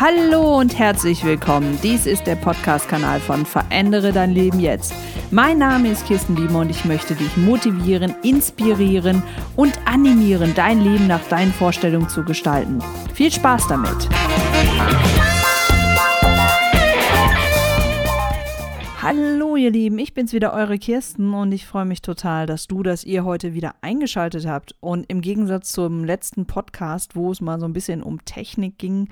Hallo 0.00 0.60
und 0.60 0.78
herzlich 0.78 1.24
willkommen. 1.24 1.76
Dies 1.82 2.06
ist 2.06 2.28
der 2.28 2.36
Podcast-Kanal 2.36 3.18
von 3.18 3.44
Verändere 3.44 4.12
dein 4.12 4.30
Leben 4.30 4.60
jetzt. 4.60 4.94
Mein 5.32 5.58
Name 5.58 5.90
ist 5.90 6.06
Kirsten 6.06 6.36
Biemer 6.36 6.60
und 6.60 6.70
ich 6.70 6.84
möchte 6.84 7.16
dich 7.16 7.36
motivieren, 7.36 8.14
inspirieren 8.22 9.24
und 9.56 9.76
animieren, 9.86 10.52
dein 10.54 10.82
Leben 10.82 11.08
nach 11.08 11.24
deinen 11.24 11.52
Vorstellungen 11.52 12.08
zu 12.08 12.22
gestalten. 12.22 12.78
Viel 13.12 13.32
Spaß 13.32 13.66
damit! 13.66 14.08
Hallo 19.02 19.56
ihr 19.56 19.72
Lieben, 19.72 19.98
ich 19.98 20.14
bin's 20.14 20.32
wieder, 20.32 20.52
eure 20.52 20.78
Kirsten 20.78 21.34
und 21.34 21.50
ich 21.50 21.66
freue 21.66 21.86
mich 21.86 22.02
total, 22.02 22.46
dass 22.46 22.68
du, 22.68 22.84
dass 22.84 23.02
ihr 23.02 23.24
heute 23.24 23.52
wieder 23.52 23.74
eingeschaltet 23.80 24.46
habt. 24.46 24.76
Und 24.78 25.10
im 25.10 25.22
Gegensatz 25.22 25.72
zum 25.72 26.04
letzten 26.04 26.46
Podcast, 26.46 27.16
wo 27.16 27.32
es 27.32 27.40
mal 27.40 27.58
so 27.58 27.66
ein 27.66 27.72
bisschen 27.72 28.04
um 28.04 28.24
Technik 28.24 28.78
ging, 28.78 29.08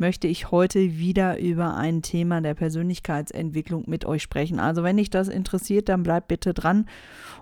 möchte 0.00 0.26
ich 0.26 0.50
heute 0.50 0.98
wieder 0.98 1.38
über 1.38 1.76
ein 1.76 2.00
Thema 2.02 2.40
der 2.40 2.54
Persönlichkeitsentwicklung 2.54 3.84
mit 3.86 4.06
euch 4.06 4.22
sprechen. 4.22 4.58
Also 4.58 4.82
wenn 4.82 4.96
dich 4.96 5.10
das 5.10 5.28
interessiert, 5.28 5.90
dann 5.90 6.02
bleib 6.02 6.26
bitte 6.28 6.54
dran. 6.54 6.86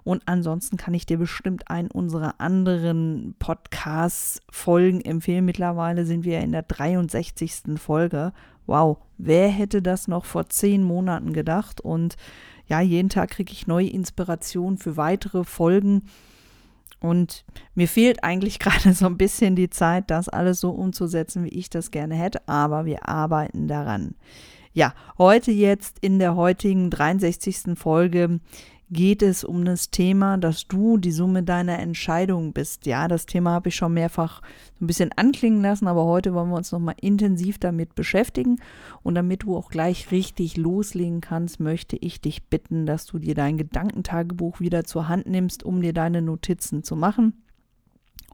Und 0.05 0.23
ansonsten 0.27 0.77
kann 0.77 0.93
ich 0.93 1.07
dir 1.07 1.19
bestimmt 1.19 1.71
einen 1.71 1.91
unserer 1.91 2.41
anderen 2.41 3.37
Podcast-Folgen 3.39 5.01
empfehlen. 5.01 5.45
Mittlerweile 5.45 6.05
sind 6.05 6.25
wir 6.25 6.41
in 6.41 6.53
der 6.53 6.63
63. 6.63 7.79
Folge. 7.79 8.33
Wow, 8.67 8.99
wer 9.17 9.49
hätte 9.49 9.81
das 9.81 10.09
noch 10.09 10.25
vor 10.25 10.49
zehn 10.49 10.83
Monaten 10.83 11.33
gedacht? 11.33 11.81
Und 11.81 12.17
ja, 12.67 12.81
jeden 12.81 13.09
Tag 13.09 13.31
kriege 13.31 13.53
ich 13.53 13.67
neue 13.67 13.89
Inspirationen 13.89 14.79
für 14.79 14.97
weitere 14.97 15.45
Folgen. 15.45 16.03
Und 17.01 17.45
mir 17.75 17.89
fehlt 17.89 18.25
eigentlich 18.25 18.59
gerade 18.59 18.93
so 18.93 19.07
ein 19.07 19.19
bisschen 19.19 19.57
die 19.57 19.71
Zeit, 19.71 20.11
das 20.11 20.29
alles 20.29 20.61
so 20.61 20.71
umzusetzen, 20.71 21.45
wie 21.45 21.49
ich 21.49 21.71
das 21.71 21.91
gerne 21.91 22.15
hätte, 22.15 22.47
aber 22.49 22.85
wir 22.85 23.09
arbeiten 23.09 23.69
daran. 23.69 24.15
Ja, 24.73 24.95
heute 25.17 25.51
jetzt 25.51 25.99
in 26.01 26.19
der 26.19 26.37
heutigen 26.37 26.91
63. 26.91 27.77
Folge 27.77 28.41
geht 28.91 29.23
es 29.23 29.45
um 29.45 29.65
das 29.65 29.91
Thema, 29.91 30.39
dass 30.39 30.67
du 30.67 30.97
die 30.97 31.13
Summe 31.13 31.43
deiner 31.43 31.79
Entscheidungen 31.79 32.53
bist. 32.53 32.87
Ja, 32.87 33.07
das 33.09 33.27
Thema 33.27 33.51
habe 33.51 33.69
ich 33.69 33.77
schon 33.77 33.93
mehrfach 33.95 34.41
ein 34.81 34.87
bisschen 34.87 35.11
anklingen 35.17 35.63
lassen, 35.63 35.89
aber 35.89 36.05
heute 36.05 36.33
wollen 36.33 36.49
wir 36.49 36.57
uns 36.57 36.73
nochmal 36.73 36.95
intensiv 37.01 37.59
damit 37.59 37.95
beschäftigen. 37.95 38.61
Und 39.03 39.15
damit 39.15 39.43
du 39.43 39.57
auch 39.57 39.71
gleich 39.71 40.11
richtig 40.11 40.57
loslegen 40.57 41.21
kannst, 41.21 41.61
möchte 41.61 41.97
ich 41.97 42.21
dich 42.21 42.47
bitten, 42.47 42.87
dass 42.87 43.07
du 43.07 43.19
dir 43.19 43.35
dein 43.35 43.59
Gedankentagebuch 43.59 44.61
wieder 44.61 44.85
zur 44.85 45.09
Hand 45.09 45.27
nimmst, 45.27 45.63
um 45.63 45.83
dir 45.83 45.93
deine 45.93 46.23
Notizen 46.23 46.83
zu 46.83 46.97
machen. 46.97 47.43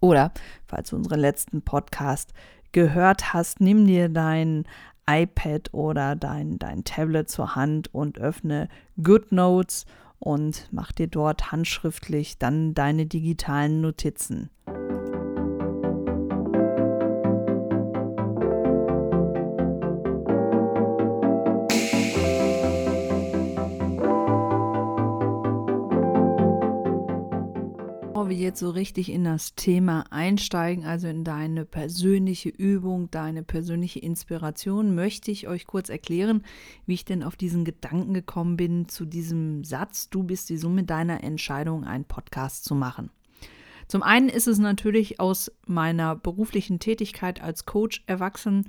Oder, 0.00 0.32
falls 0.66 0.90
du 0.90 0.96
unseren 0.96 1.20
letzten 1.20 1.62
Podcast 1.62 2.32
gehört 2.72 3.32
hast, 3.32 3.60
nimm 3.60 3.86
dir 3.86 4.08
dein 4.08 4.64
iPad 5.06 5.72
oder 5.72 6.16
dein, 6.16 6.58
dein 6.58 6.84
Tablet 6.84 7.28
zur 7.28 7.54
Hand 7.54 7.92
und 7.92 8.18
öffne 8.18 8.68
GoodNotes 9.02 9.86
und 10.24 10.68
mach 10.70 10.90
dir 10.90 11.06
dort 11.06 11.52
handschriftlich 11.52 12.38
dann 12.38 12.72
deine 12.72 13.04
digitalen 13.04 13.82
Notizen. 13.82 14.48
Wir 28.34 28.40
jetzt 28.40 28.58
so 28.58 28.70
richtig 28.70 29.10
in 29.10 29.22
das 29.22 29.54
Thema 29.54 30.04
einsteigen, 30.10 30.84
also 30.84 31.06
in 31.06 31.22
deine 31.22 31.64
persönliche 31.64 32.48
Übung, 32.48 33.08
deine 33.10 33.44
persönliche 33.44 34.00
Inspiration, 34.00 34.94
möchte 34.94 35.30
ich 35.30 35.46
euch 35.46 35.66
kurz 35.66 35.88
erklären, 35.88 36.42
wie 36.84 36.94
ich 36.94 37.04
denn 37.04 37.22
auf 37.22 37.36
diesen 37.36 37.64
Gedanken 37.64 38.12
gekommen 38.12 38.56
bin, 38.56 38.88
zu 38.88 39.04
diesem 39.04 39.62
Satz, 39.62 40.10
du 40.10 40.24
bist 40.24 40.48
die 40.48 40.56
Summe 40.56 40.82
deiner 40.82 41.22
Entscheidung, 41.22 41.84
einen 41.84 42.04
Podcast 42.04 42.64
zu 42.64 42.74
machen. 42.74 43.10
Zum 43.86 44.02
einen 44.02 44.28
ist 44.28 44.48
es 44.48 44.58
natürlich 44.58 45.20
aus 45.20 45.52
meiner 45.66 46.16
beruflichen 46.16 46.80
Tätigkeit 46.80 47.40
als 47.40 47.66
Coach 47.66 48.02
erwachsen, 48.06 48.68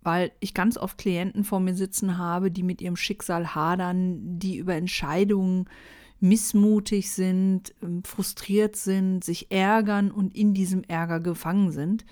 weil 0.00 0.32
ich 0.40 0.54
ganz 0.54 0.78
oft 0.78 0.96
Klienten 0.96 1.44
vor 1.44 1.60
mir 1.60 1.74
sitzen 1.74 2.16
habe, 2.16 2.50
die 2.50 2.62
mit 2.62 2.80
ihrem 2.80 2.96
Schicksal 2.96 3.54
hadern, 3.54 4.38
die 4.38 4.56
über 4.56 4.74
Entscheidungen 4.74 5.68
missmutig 6.22 7.10
sind, 7.10 7.74
ähm, 7.82 8.04
frustriert 8.04 8.76
sind, 8.76 9.24
sich 9.24 9.50
ärgern 9.50 10.10
und 10.10 10.34
in 10.34 10.54
diesem 10.54 10.84
Ärger 10.84 11.20
gefangen 11.20 11.70
sind. 11.72 12.04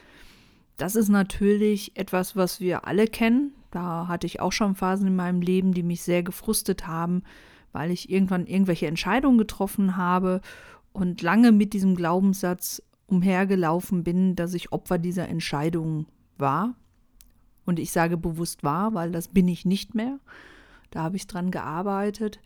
Das 0.77 0.97
ist 0.97 1.09
natürlich 1.09 1.97
etwas, 1.97 2.37
was 2.37 2.61
wir 2.61 2.87
alle 2.87 3.07
kennen. 3.07 3.53
Da 3.71 4.09
hatte 4.09 4.27
ich 4.27 4.41
auch 4.41 4.53
schon 4.53 4.75
Phasen 4.75 5.07
in 5.07 5.17
meinem 5.17 5.43
Leben, 5.43 5.73
die 5.73 5.83
mich 5.83 6.03
sehr 6.03 6.23
gefrustet 6.23 6.87
haben, 6.87 7.23
weil 7.73 7.91
ich 7.91 8.11
irgendwann 8.11 8.47
irgendwelche 8.47 8.87
Entscheidungen 8.87 9.39
getroffen 9.39 9.97
habe 9.97 10.41
und 10.93 11.23
lange 11.23 11.53
mit 11.53 11.73
diesem 11.73 11.95
Glaubenssatz 11.95 12.83
umhergelaufen 13.07 14.05
bin, 14.05 14.37
dass 14.37 14.55
ich 14.55 14.73
Opfer 14.73 14.99
dieser 14.99 15.29
Entscheidung 15.29 16.07
war. 16.39 16.75
Und 17.67 17.79
ich 17.79 17.93
sage 17.93 18.17
bewusst 18.17 18.65
war, 18.65 18.95
weil 18.95 19.13
das 19.13 19.29
bin 19.29 19.47
ich 19.49 19.65
nicht 19.65 19.95
mehr. 19.95 20.19
Da 20.91 21.03
habe 21.03 21.17
ich 21.17 21.27
dran 21.27 21.51
gearbeitet. 21.51 22.41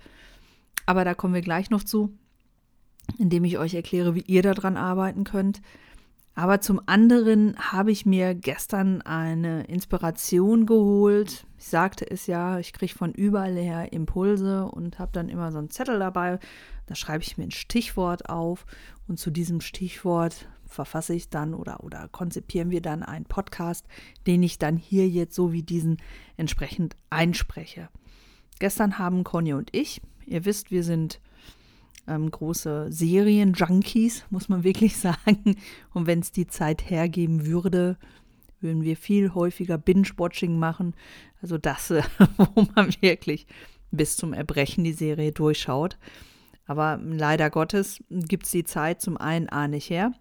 Aber 0.87 1.05
da 1.05 1.15
kommen 1.15 1.35
wir 1.35 1.43
gleich 1.43 1.71
noch 1.71 1.85
zu, 1.85 2.17
indem 3.19 3.45
ich 3.45 3.59
euch 3.59 3.75
erkläre, 3.75 4.15
wie 4.15 4.25
ihr 4.27 4.43
daran 4.43 4.77
arbeiten 4.77 5.25
könnt. 5.25 5.61
Aber 6.37 6.61
zum 6.61 6.81
anderen 6.87 7.57
habe 7.59 7.93
ich 7.93 8.07
mir 8.07 8.35
gestern 8.35 9.03
eine 9.03 9.65
Inspiration 9.65 10.67
geholt. 10.67 11.47
Ich 11.59 11.67
sagte 11.67 12.11
es 12.11 12.27
ja, 12.27 12.59
ich 12.59 12.73
kriege 12.73 12.93
von 12.93 13.13
überall 13.13 13.55
her 13.55 13.93
Impulse 13.93 14.65
und 14.67 14.99
habe 14.99 15.13
dann 15.13 15.29
immer 15.29 15.53
so 15.53 15.59
einen 15.59 15.71
Zettel 15.71 16.01
dabei. 16.01 16.41
Da 16.87 16.97
schreibe 16.97 17.23
ich 17.23 17.39
mir 17.39 17.45
ein 17.45 17.53
Stichwort 17.53 18.29
auf 18.29 18.67
und 19.07 19.21
zu 19.21 19.31
diesem 19.31 19.61
Stichwort 19.61 20.49
verfasse 20.67 21.15
ich 21.15 21.31
dann 21.31 21.55
oder, 21.55 21.85
oder 21.85 22.09
konzipieren 22.09 22.71
wir 22.71 22.83
dann 22.83 23.05
einen 23.05 23.27
Podcast, 23.27 23.87
den 24.27 24.43
ich 24.43 24.59
dann 24.59 24.77
hier 24.77 25.09
jetzt 25.09 25.37
so 25.37 25.53
wie 25.53 25.63
diesen 25.63 25.99
entsprechend 26.37 26.97
einspreche. 27.11 27.89
Gestern 28.59 28.99
haben 28.99 29.23
Conny 29.23 29.53
und 29.53 29.71
ich 29.73 30.01
Ihr 30.27 30.45
wisst, 30.45 30.71
wir 30.71 30.83
sind 30.83 31.21
ähm, 32.07 32.31
große 32.31 32.91
Serien-Junkies, 32.91 34.25
muss 34.31 34.49
man 34.49 34.65
wirklich 34.65 34.97
sagen. 34.97 35.57
Und 35.93 36.07
wenn 36.07 36.21
es 36.21 36.33
die 36.33 36.47
Zeit 36.47 36.91
hergeben 36.91 37.47
würde, 37.47 37.97
würden 38.61 38.83
wir 38.83 38.97
viel 38.97 39.35
häufiger 39.35 39.79
Binge-Watching 39.79 40.59
machen. 40.59 40.95
Also 41.43 41.59
das, 41.59 41.91
äh, 41.91 42.03
wo 42.37 42.67
man 42.75 42.91
wirklich 43.01 43.47
bis 43.91 44.17
zum 44.17 44.33
Erbrechen 44.33 44.85
die 44.85 44.93
Serie 44.93 45.33
durchschaut. 45.33 45.99
Aber 46.67 46.99
leider 47.03 47.51
Gottes 47.51 48.03
gibt 48.09 48.47
es 48.47 48.51
die 48.51 48.65
Zeit 48.65 49.01
zum 49.01 49.17
einen 49.17 49.49
A 49.49 49.69
nicht 49.69 49.91
her. 49.91 50.13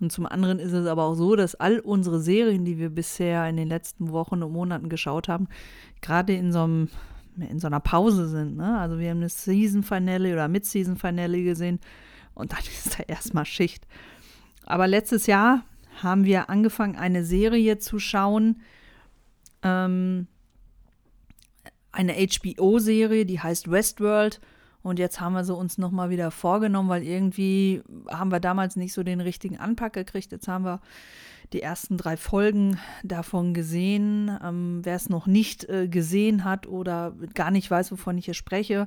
Und 0.00 0.12
zum 0.12 0.26
anderen 0.26 0.60
ist 0.60 0.72
es 0.72 0.86
aber 0.86 1.04
auch 1.04 1.14
so, 1.14 1.34
dass 1.34 1.56
all 1.56 1.80
unsere 1.80 2.20
Serien, 2.20 2.64
die 2.64 2.78
wir 2.78 2.90
bisher 2.90 3.48
in 3.48 3.56
den 3.56 3.68
letzten 3.68 4.12
Wochen 4.12 4.42
und 4.42 4.52
Monaten 4.52 4.88
geschaut 4.88 5.26
haben, 5.26 5.48
gerade 6.00 6.34
in 6.34 6.52
so 6.52 6.62
einem 6.62 6.88
in 7.42 7.58
so 7.58 7.66
einer 7.66 7.80
Pause 7.80 8.28
sind. 8.28 8.56
Ne? 8.56 8.78
Also 8.78 8.98
wir 8.98 9.10
haben 9.10 9.18
eine 9.18 9.28
Season-Finale 9.28 10.32
oder 10.32 10.48
Mid-Season-Finale 10.48 11.42
gesehen 11.42 11.80
und 12.34 12.52
dann 12.52 12.60
ist 12.84 12.98
da 12.98 13.02
erstmal 13.04 13.44
Schicht. 13.44 13.86
Aber 14.64 14.86
letztes 14.86 15.26
Jahr 15.26 15.64
haben 16.02 16.24
wir 16.24 16.50
angefangen, 16.50 16.96
eine 16.96 17.24
Serie 17.24 17.78
zu 17.78 17.98
schauen, 17.98 18.60
ähm, 19.62 20.26
eine 21.90 22.14
HBO-Serie, 22.14 23.26
die 23.26 23.40
heißt 23.40 23.70
Westworld. 23.70 24.40
Und 24.82 24.98
jetzt 24.98 25.20
haben 25.20 25.32
wir 25.32 25.44
sie 25.44 25.54
uns 25.54 25.76
nochmal 25.78 26.10
wieder 26.10 26.30
vorgenommen, 26.30 26.88
weil 26.88 27.02
irgendwie 27.02 27.82
haben 28.08 28.30
wir 28.30 28.40
damals 28.40 28.76
nicht 28.76 28.92
so 28.92 29.02
den 29.02 29.20
richtigen 29.20 29.58
Anpack 29.58 29.94
gekriegt. 29.94 30.30
Jetzt 30.30 30.46
haben 30.46 30.64
wir 30.64 30.80
die 31.52 31.62
ersten 31.62 31.96
drei 31.96 32.16
Folgen 32.16 32.78
davon 33.02 33.54
gesehen. 33.54 34.30
Ähm, 34.42 34.80
Wer 34.82 34.96
es 34.96 35.08
noch 35.08 35.26
nicht 35.26 35.68
äh, 35.68 35.88
gesehen 35.88 36.44
hat 36.44 36.66
oder 36.66 37.14
gar 37.34 37.50
nicht 37.50 37.70
weiß, 37.70 37.92
wovon 37.92 38.18
ich 38.18 38.26
hier 38.26 38.34
spreche, 38.34 38.86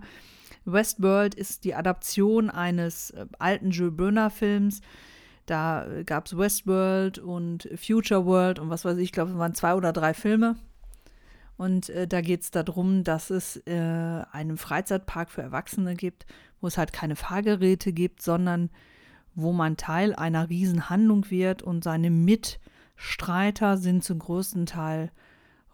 Westworld 0.66 1.34
ist 1.34 1.64
die 1.64 1.74
Adaption 1.76 2.50
eines 2.50 3.12
äh, 3.12 3.26
alten 3.40 3.72
Jules 3.72 3.96
Brunner-Films. 3.96 4.82
Da 5.46 5.86
äh, 5.88 6.04
gab 6.04 6.28
es 6.28 6.38
Westworld 6.38 7.20
und 7.20 7.68
Future 7.76 8.26
World 8.26 8.60
und 8.60 8.70
was 8.70 8.86
weiß 8.86 8.98
ich, 8.98 9.06
ich 9.06 9.12
glaube, 9.12 9.32
es 9.32 9.38
waren 9.38 9.56
zwei 9.56 9.74
oder 9.74 9.92
drei 9.92 10.14
Filme. 10.14 10.56
Und 11.58 11.90
äh, 11.90 12.08
da 12.08 12.22
geht 12.22 12.42
es 12.42 12.52
darum, 12.52 13.04
dass 13.04 13.30
es 13.30 13.58
äh, 13.68 14.24
einen 14.32 14.58
Freizeitpark 14.58 15.30
für 15.30 15.42
Erwachsene 15.42 15.96
gibt, 15.96 16.26
wo 16.60 16.68
es 16.68 16.78
halt 16.78 16.94
keine 16.94 17.16
Fahrgeräte 17.16 17.92
gibt, 17.94 18.22
sondern 18.22 18.70
wo 19.36 19.52
man 19.54 19.78
Teil 19.78 20.16
einer 20.16 20.50
Riesenhandlung 20.50 21.30
wird 21.30 21.62
und 21.64 21.84
seine 21.84 22.10
Mitstreiter 22.10 23.78
sind 23.78 24.04
zum 24.04 24.20
größten 24.20 24.66
Teil 24.66 25.12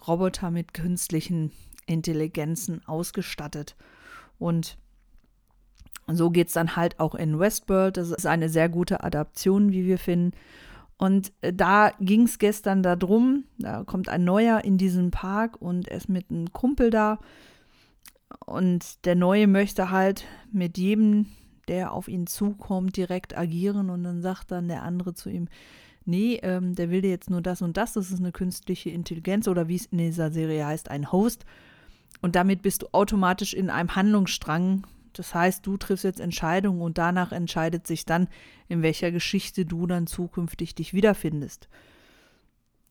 Roboter 0.08 0.52
mit 0.52 0.74
künstlichen 0.74 1.52
Intelligenzen 1.86 2.86
ausgestattet. 2.88 3.76
Und 4.38 4.78
so 6.08 6.30
geht 6.30 6.48
es 6.48 6.54
dann 6.54 6.76
halt 6.76 7.00
auch 7.00 7.16
in 7.16 7.40
Westworld. 7.40 7.98
Das 7.98 8.12
ist 8.12 8.26
eine 8.26 8.50
sehr 8.50 8.70
gute 8.70 9.04
Adaption, 9.04 9.72
wie 9.72 9.86
wir 9.86 9.98
finden. 9.98 10.32
Und 10.98 11.32
äh, 11.42 11.54
da 11.54 11.92
ging 12.00 12.24
es 12.24 12.40
gestern 12.40 12.82
darum, 12.82 13.44
da 13.60 13.84
kommt 13.84 14.10
ein 14.10 14.24
Neuer 14.24 14.64
in 14.64 14.78
diesen 14.78 15.12
Park 15.12 15.62
und 15.62 15.88
er 15.88 15.98
ist 15.98 16.10
mit 16.10 16.32
einem 16.32 16.52
Kumpel 16.54 16.90
da. 16.90 17.20
Und 18.46 19.06
der 19.06 19.16
Neue 19.16 19.48
möchte 19.48 19.92
halt 19.92 20.26
mit 20.52 20.78
jedem, 20.78 21.28
der 21.68 21.94
auf 21.94 22.08
ihn 22.08 22.28
zukommt, 22.28 22.98
direkt 22.98 23.38
agieren. 23.38 23.90
Und 23.90 24.04
dann 24.04 24.22
sagt 24.22 24.52
dann 24.52 24.68
der 24.68 24.84
andere 24.84 25.14
zu 25.14 25.30
ihm, 25.30 25.48
nee, 26.06 26.40
ähm, 26.42 26.76
der 26.76 26.90
will 26.90 27.02
dir 27.02 27.10
jetzt 27.10 27.30
nur 27.30 27.42
das 27.42 27.62
und 27.62 27.78
das, 27.78 27.94
das 27.94 28.12
ist 28.12 28.20
eine 28.20 28.32
künstliche 28.32 28.90
Intelligenz 28.90 29.48
oder 29.48 29.68
wie 29.68 29.76
es 29.76 29.86
in 29.88 29.98
dieser 29.98 30.32
Serie 30.32 30.66
heißt, 30.66 30.90
ein 30.90 31.12
Host. 31.12 31.46
Und 32.22 32.36
damit 32.36 32.62
bist 32.62 32.82
du 32.82 32.88
automatisch 32.94 33.54
in 33.54 33.70
einem 33.70 33.96
Handlungsstrang. 33.96 34.88
Das 35.14 35.36
heißt, 35.36 35.66
du 35.66 35.78
triffst 35.78 36.04
jetzt 36.04 36.20
Entscheidungen 36.20 36.82
und 36.82 36.98
danach 36.98 37.32
entscheidet 37.32 37.86
sich 37.86 38.06
dann, 38.06 38.28
in 38.68 38.82
welcher 38.82 39.12
Geschichte 39.12 39.66
du 39.66 39.86
dann 39.88 40.08
zukünftig 40.08 40.76
dich 40.76 40.94
wiederfindest. 40.94 41.68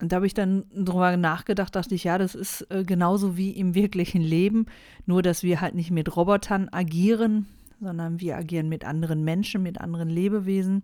Und 0.00 0.12
da 0.12 0.16
habe 0.16 0.26
ich 0.26 0.34
dann 0.34 0.64
drüber 0.74 1.16
nachgedacht, 1.16 1.74
dachte 1.74 1.94
ich, 1.94 2.04
ja, 2.04 2.18
das 2.18 2.34
ist 2.34 2.66
äh, 2.70 2.84
genauso 2.84 3.36
wie 3.36 3.50
im 3.50 3.74
wirklichen 3.74 4.20
Leben, 4.20 4.66
nur 5.06 5.22
dass 5.22 5.42
wir 5.42 5.60
halt 5.60 5.74
nicht 5.74 5.90
mit 5.90 6.14
Robotern 6.16 6.68
agieren, 6.70 7.46
sondern 7.80 8.20
wir 8.20 8.36
agieren 8.36 8.68
mit 8.68 8.84
anderen 8.84 9.24
Menschen, 9.24 9.62
mit 9.62 9.80
anderen 9.80 10.08
Lebewesen. 10.08 10.82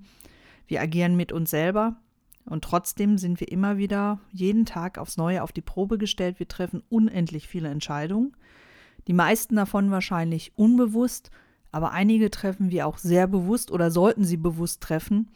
Wir 0.66 0.80
agieren 0.80 1.16
mit 1.16 1.32
uns 1.32 1.50
selber. 1.50 1.96
Und 2.44 2.64
trotzdem 2.64 3.18
sind 3.18 3.40
wir 3.40 3.50
immer 3.50 3.76
wieder 3.76 4.18
jeden 4.32 4.64
Tag 4.64 4.98
aufs 4.98 5.16
Neue 5.16 5.42
auf 5.42 5.52
die 5.52 5.60
Probe 5.60 5.98
gestellt. 5.98 6.38
Wir 6.38 6.48
treffen 6.48 6.82
unendlich 6.88 7.46
viele 7.48 7.68
Entscheidungen. 7.68 8.36
Die 9.06 9.12
meisten 9.12 9.56
davon 9.56 9.90
wahrscheinlich 9.90 10.52
unbewusst, 10.56 11.30
aber 11.70 11.92
einige 11.92 12.30
treffen 12.30 12.70
wir 12.70 12.86
auch 12.86 12.98
sehr 12.98 13.26
bewusst 13.26 13.70
oder 13.70 13.90
sollten 13.90 14.24
sie 14.24 14.36
bewusst 14.36 14.80
treffen 14.80 15.30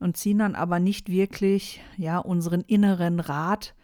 und 0.00 0.16
ziehen 0.16 0.38
dann 0.38 0.54
aber 0.54 0.78
nicht 0.78 1.10
wirklich 1.10 1.80
ja 1.96 2.18
unseren 2.18 2.62
inneren 2.62 3.20
Rat 3.20 3.74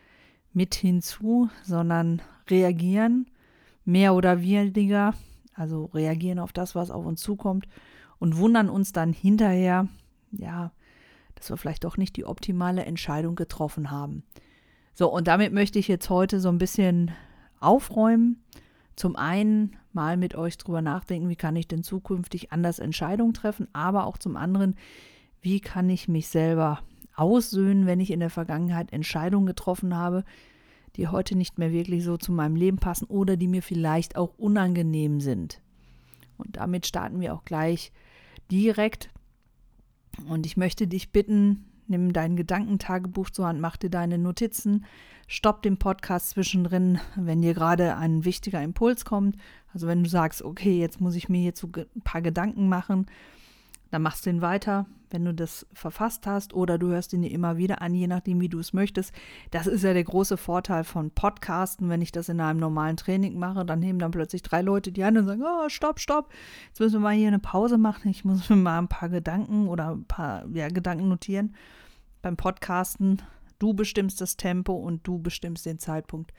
mit 0.53 0.75
hinzu, 0.75 1.49
sondern 1.63 2.23
reagieren 2.49 3.27
mehr 3.85 4.15
oder 4.15 4.43
weniger, 4.43 5.15
also 5.55 5.87
reagieren 5.87 6.39
auf 6.39 6.53
das, 6.53 6.75
was 6.75 6.91
auf 6.91 7.05
uns 7.05 7.21
zukommt 7.21 7.67
und 8.19 8.37
wundern 8.37 8.69
uns 8.69 8.93
dann 8.93 9.13
hinterher, 9.13 9.89
ja, 10.33 10.73
dass 11.35 11.51
wir 11.51 11.57
vielleicht 11.57 11.85
doch 11.85 11.97
nicht 11.97 12.17
die 12.17 12.25
optimale 12.25 12.85
Entscheidung 12.85 13.35
getroffen 13.35 13.91
haben. 13.91 14.23
So, 14.95 15.13
und 15.13 15.27
damit 15.27 15.53
möchte 15.53 15.79
ich 15.79 15.89
jetzt 15.89 16.11
heute 16.11 16.41
so 16.41 16.49
ein 16.49 16.59
bisschen 16.59 17.11
aufräumen. 17.61 18.43
Zum 18.95 19.17
einen 19.17 19.77
mal 19.93 20.17
mit 20.17 20.35
euch 20.35 20.59
drüber 20.59 20.83
nachdenken, 20.83 21.29
wie 21.29 21.37
kann 21.37 21.57
ich 21.57 21.67
denn 21.67 21.83
zukünftig 21.83 22.53
anders 22.53 22.79
Entscheidungen 22.79 23.35
treffen, 23.35 23.69
aber 23.73 24.07
auch 24.07 24.19
zum 24.19 24.37
anderen, 24.37 24.77
wie 25.41 25.61
kann 25.61 25.89
ich 25.89 26.09
mich 26.09 26.29
selber 26.29 26.81
aussöhnen, 27.17 27.87
wenn 27.87 28.01
ich 28.01 28.11
in 28.11 28.21
der 28.21 28.31
Vergangenheit 28.31 28.93
Entscheidungen 28.93 29.47
getroffen 29.47 29.97
habe, 29.97 30.25
die 30.97 31.09
heute 31.09 31.37
nicht 31.37 31.59
mehr 31.59 31.73
wirklich 31.73 32.05
so 32.05 32.17
zu 32.17 32.33
meinem 32.33 32.57
Leben 32.57 32.79
passen 32.79 33.07
oder 33.07 33.37
die 33.37 33.49
mir 33.49 33.63
vielleicht 33.63 34.17
auch 34.17 34.35
unangenehm 34.39 35.21
sind. 35.21 35.61
Und 36.37 36.57
damit 36.57 36.87
starten 36.87 37.21
wir 37.21 37.35
auch 37.35 37.45
gleich 37.45 37.93
direkt 38.51 39.11
und 40.29 40.47
ich 40.47 40.57
möchte 40.57 40.87
dich 40.87 41.11
bitten, 41.11 41.65
nimm 41.87 42.13
dein 42.13 42.37
Gedankentagebuch 42.37 43.31
zur 43.31 43.47
Hand, 43.47 43.61
mach 43.61 43.77
dir 43.77 43.91
deine 43.91 44.19
Notizen, 44.19 44.85
stopp 45.27 45.63
den 45.63 45.79
Podcast 45.79 46.31
zwischendrin, 46.31 47.01
wenn 47.17 47.43
dir 47.43 47.55
gerade 47.55 47.97
ein 47.97 48.25
wichtiger 48.25 48.63
Impuls 48.63 49.05
kommt. 49.05 49.37
Also 49.73 49.87
wenn 49.87 50.03
du 50.03 50.11
sagst, 50.11 50.43
okay, 50.43 50.79
jetzt 50.79 51.01
muss 51.01 51.15
ich 51.15 51.29
mir 51.29 51.53
so 51.55 51.69
ein 51.75 52.03
paar 52.03 52.23
Gedanken 52.23 52.69
machen, 52.69 53.07
dann 53.93 54.03
machst 54.03 54.27
du 54.27 54.31
ihn 54.31 54.43
weiter 54.43 54.87
wenn 55.13 55.25
du 55.25 55.35
das 55.35 55.67
verfasst 55.73 56.27
hast 56.27 56.55
oder 56.55 56.79
du 56.79 56.89
hörst 56.89 57.13
ihn 57.13 57.23
dir 57.23 57.31
immer 57.31 57.57
wieder 57.57 57.83
an, 57.83 57.95
je 57.95 58.07
nachdem, 58.07 58.41
wie 58.41 58.49
du 58.49 58.59
es 58.59 58.73
möchtest. 58.73 59.13
Das 59.51 59.67
ist 59.67 59.85
ja 59.85 59.93
der 59.93 60.05
große 60.05 60.37
Vorteil 60.37 60.85
von 60.85 61.11
Podcasten. 61.11 61.89
Wenn 61.89 62.03
ich 62.03 62.13
das 62.13 62.29
in 62.29 62.41
einem 62.41 62.61
normalen 62.61 62.97
Training 62.97 63.39
mache, 63.39 63.65
dann 63.65 63.81
nehmen 63.81 63.99
dann 63.99 64.11
plötzlich 64.11 64.43
drei 64.43 64.63
Leute 64.63 64.93
die 64.93 65.05
Hand 65.05 65.19
und 65.19 65.27
sagen, 65.27 65.43
oh, 65.45 65.69
stopp, 65.69 66.01
stopp, 66.01 66.31
jetzt 66.69 66.81
müssen 66.81 66.95
wir 66.95 67.01
mal 67.01 67.15
hier 67.15 67.29
eine 67.29 67.39
Pause 67.39 67.79
machen. 67.79 68.09
Ich 68.09 68.25
muss 68.25 68.49
mir 68.49 68.57
mal 68.57 68.79
ein 68.79 68.89
paar 68.89 69.09
Gedanken 69.09 69.69
oder 69.69 69.91
ein 69.91 70.05
paar 70.05 70.47
ja, 70.53 70.69
Gedanken 70.69 71.09
notieren. 71.09 71.55
Beim 72.23 72.37
Podcasten, 72.37 73.21
du 73.59 73.75
bestimmst 73.75 74.21
das 74.21 74.37
Tempo 74.37 74.75
und 74.75 75.07
du 75.07 75.19
bestimmst 75.19 75.67
den 75.67 75.79
Zeitpunkt. 75.79 76.33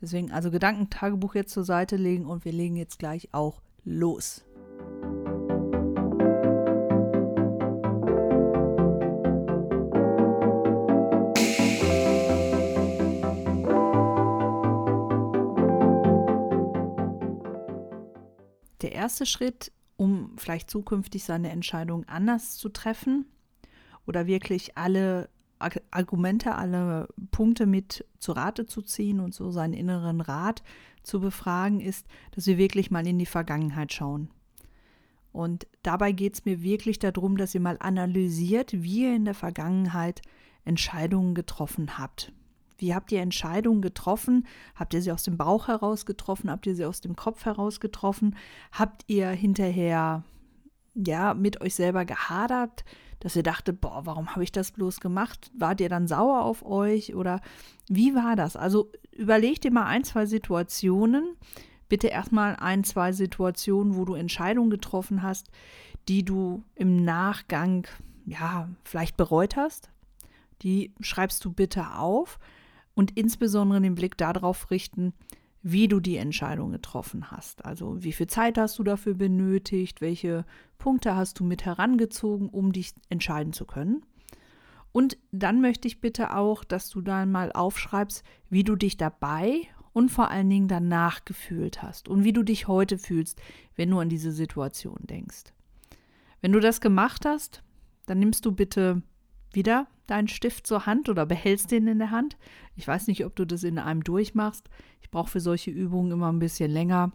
Deswegen 0.00 0.32
also 0.32 0.50
Gedankentagebuch 0.50 1.34
jetzt 1.34 1.52
zur 1.52 1.64
Seite 1.64 1.96
legen 1.96 2.26
und 2.26 2.44
wir 2.44 2.52
legen 2.52 2.76
jetzt 2.76 2.98
gleich 2.98 3.28
auch 3.32 3.60
los. 3.84 4.44
Erste 19.10 19.26
Schritt, 19.26 19.72
um 19.96 20.36
vielleicht 20.36 20.70
zukünftig 20.70 21.24
seine 21.24 21.50
Entscheidung 21.50 22.04
anders 22.08 22.56
zu 22.56 22.68
treffen 22.68 23.26
oder 24.06 24.28
wirklich 24.28 24.78
alle 24.78 25.28
Argumente, 25.58 26.54
alle 26.54 27.08
Punkte 27.32 27.66
mit 27.66 28.06
zu 28.20 28.30
Rate 28.30 28.66
zu 28.66 28.82
ziehen 28.82 29.18
und 29.18 29.34
so 29.34 29.50
seinen 29.50 29.74
inneren 29.74 30.20
Rat 30.20 30.62
zu 31.02 31.18
befragen, 31.18 31.80
ist, 31.80 32.06
dass 32.30 32.46
wir 32.46 32.56
wirklich 32.56 32.92
mal 32.92 33.04
in 33.04 33.18
die 33.18 33.26
Vergangenheit 33.26 33.92
schauen. 33.92 34.30
Und 35.32 35.66
dabei 35.82 36.12
geht 36.12 36.34
es 36.34 36.44
mir 36.44 36.62
wirklich 36.62 37.00
darum, 37.00 37.36
dass 37.36 37.54
ihr 37.54 37.60
mal 37.60 37.76
analysiert, 37.80 38.72
wie 38.72 39.06
ihr 39.06 39.16
in 39.16 39.24
der 39.24 39.34
Vergangenheit 39.34 40.22
Entscheidungen 40.64 41.34
getroffen 41.34 41.98
habt. 41.98 42.32
Wie 42.80 42.94
habt 42.94 43.12
ihr 43.12 43.20
Entscheidungen 43.20 43.82
getroffen? 43.82 44.46
Habt 44.74 44.94
ihr 44.94 45.02
sie 45.02 45.12
aus 45.12 45.22
dem 45.22 45.36
Bauch 45.36 45.68
heraus 45.68 46.06
getroffen? 46.06 46.50
Habt 46.50 46.66
ihr 46.66 46.74
sie 46.74 46.86
aus 46.86 47.02
dem 47.02 47.14
Kopf 47.14 47.44
heraus 47.44 47.78
getroffen? 47.78 48.36
Habt 48.72 49.04
ihr 49.06 49.28
hinterher 49.28 50.24
ja 50.94 51.34
mit 51.34 51.60
euch 51.60 51.74
selber 51.74 52.06
gehadert, 52.06 52.84
dass 53.20 53.36
ihr 53.36 53.42
dachtet, 53.42 53.82
boah, 53.82 54.06
warum 54.06 54.30
habe 54.30 54.42
ich 54.42 54.50
das 54.50 54.72
bloß 54.72 55.00
gemacht? 55.00 55.50
Wart 55.54 55.82
ihr 55.82 55.90
dann 55.90 56.08
sauer 56.08 56.42
auf 56.42 56.64
euch 56.64 57.14
oder 57.14 57.42
wie 57.86 58.14
war 58.14 58.34
das? 58.34 58.56
Also 58.56 58.90
überleg 59.12 59.60
dir 59.60 59.70
mal 59.70 59.84
ein, 59.84 60.04
zwei 60.04 60.24
Situationen. 60.24 61.36
Bitte 61.90 62.06
erstmal 62.06 62.56
ein, 62.56 62.82
zwei 62.84 63.12
Situationen, 63.12 63.96
wo 63.96 64.06
du 64.06 64.14
Entscheidungen 64.14 64.70
getroffen 64.70 65.22
hast, 65.22 65.50
die 66.08 66.24
du 66.24 66.64
im 66.76 67.04
Nachgang 67.04 67.86
ja 68.24 68.70
vielleicht 68.84 69.18
bereut 69.18 69.56
hast. 69.56 69.90
Die 70.62 70.94
schreibst 71.00 71.44
du 71.44 71.52
bitte 71.52 71.94
auf 71.96 72.38
und 72.94 73.16
insbesondere 73.16 73.80
den 73.80 73.94
Blick 73.94 74.16
darauf 74.16 74.70
richten, 74.70 75.12
wie 75.62 75.88
du 75.88 76.00
die 76.00 76.16
Entscheidung 76.16 76.72
getroffen 76.72 77.30
hast. 77.30 77.64
Also 77.64 78.02
wie 78.02 78.12
viel 78.12 78.26
Zeit 78.26 78.56
hast 78.56 78.78
du 78.78 78.84
dafür 78.84 79.14
benötigt, 79.14 80.00
welche 80.00 80.44
Punkte 80.78 81.16
hast 81.16 81.38
du 81.38 81.44
mit 81.44 81.64
herangezogen, 81.64 82.48
um 82.48 82.72
dich 82.72 82.94
entscheiden 83.10 83.52
zu 83.52 83.66
können. 83.66 84.02
Und 84.92 85.18
dann 85.30 85.60
möchte 85.60 85.86
ich 85.86 86.00
bitte 86.00 86.34
auch, 86.34 86.64
dass 86.64 86.88
du 86.88 87.00
dann 87.00 87.30
mal 87.30 87.52
aufschreibst, 87.52 88.24
wie 88.48 88.64
du 88.64 88.74
dich 88.74 88.96
dabei 88.96 89.60
und 89.92 90.10
vor 90.10 90.30
allen 90.30 90.48
Dingen 90.48 90.68
danach 90.68 91.24
gefühlt 91.24 91.82
hast 91.82 92.08
und 92.08 92.24
wie 92.24 92.32
du 92.32 92.42
dich 92.42 92.66
heute 92.66 92.98
fühlst, 92.98 93.40
wenn 93.76 93.90
du 93.90 93.98
an 93.98 94.08
diese 94.08 94.32
Situation 94.32 94.98
denkst. 95.02 95.52
Wenn 96.40 96.52
du 96.52 96.60
das 96.60 96.80
gemacht 96.80 97.24
hast, 97.26 97.62
dann 98.06 98.18
nimmst 98.18 98.46
du 98.46 98.52
bitte 98.52 99.02
wieder 99.52 99.86
deinen 100.10 100.28
Stift 100.28 100.66
zur 100.66 100.86
Hand 100.86 101.08
oder 101.08 101.26
behältst 101.26 101.70
den 101.70 101.86
in 101.86 101.98
der 101.98 102.10
Hand. 102.10 102.36
Ich 102.76 102.86
weiß 102.86 103.06
nicht, 103.06 103.24
ob 103.24 103.36
du 103.36 103.44
das 103.44 103.64
in 103.64 103.78
einem 103.78 104.04
durchmachst. 104.04 104.68
Ich 105.00 105.10
brauche 105.10 105.30
für 105.30 105.40
solche 105.40 105.70
Übungen 105.70 106.12
immer 106.12 106.32
ein 106.32 106.38
bisschen 106.38 106.70
länger. 106.70 107.12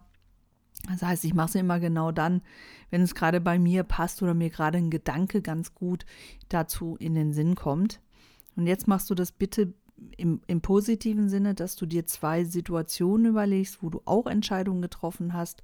Das 0.88 1.02
heißt, 1.02 1.24
ich 1.24 1.34
mache 1.34 1.48
es 1.48 1.54
immer 1.54 1.80
genau 1.80 2.12
dann, 2.12 2.42
wenn 2.90 3.02
es 3.02 3.14
gerade 3.14 3.40
bei 3.40 3.58
mir 3.58 3.82
passt 3.82 4.22
oder 4.22 4.34
mir 4.34 4.50
gerade 4.50 4.78
ein 4.78 4.90
Gedanke 4.90 5.42
ganz 5.42 5.74
gut 5.74 6.04
dazu 6.48 6.96
in 6.98 7.14
den 7.14 7.32
Sinn 7.32 7.54
kommt. 7.54 8.00
Und 8.56 8.66
jetzt 8.66 8.86
machst 8.86 9.10
du 9.10 9.14
das 9.14 9.32
bitte 9.32 9.74
im, 10.16 10.40
im 10.46 10.60
positiven 10.60 11.28
Sinne, 11.28 11.54
dass 11.54 11.76
du 11.76 11.86
dir 11.86 12.06
zwei 12.06 12.44
Situationen 12.44 13.26
überlegst, 13.26 13.82
wo 13.82 13.90
du 13.90 14.02
auch 14.04 14.26
Entscheidungen 14.26 14.82
getroffen 14.82 15.32
hast, 15.32 15.62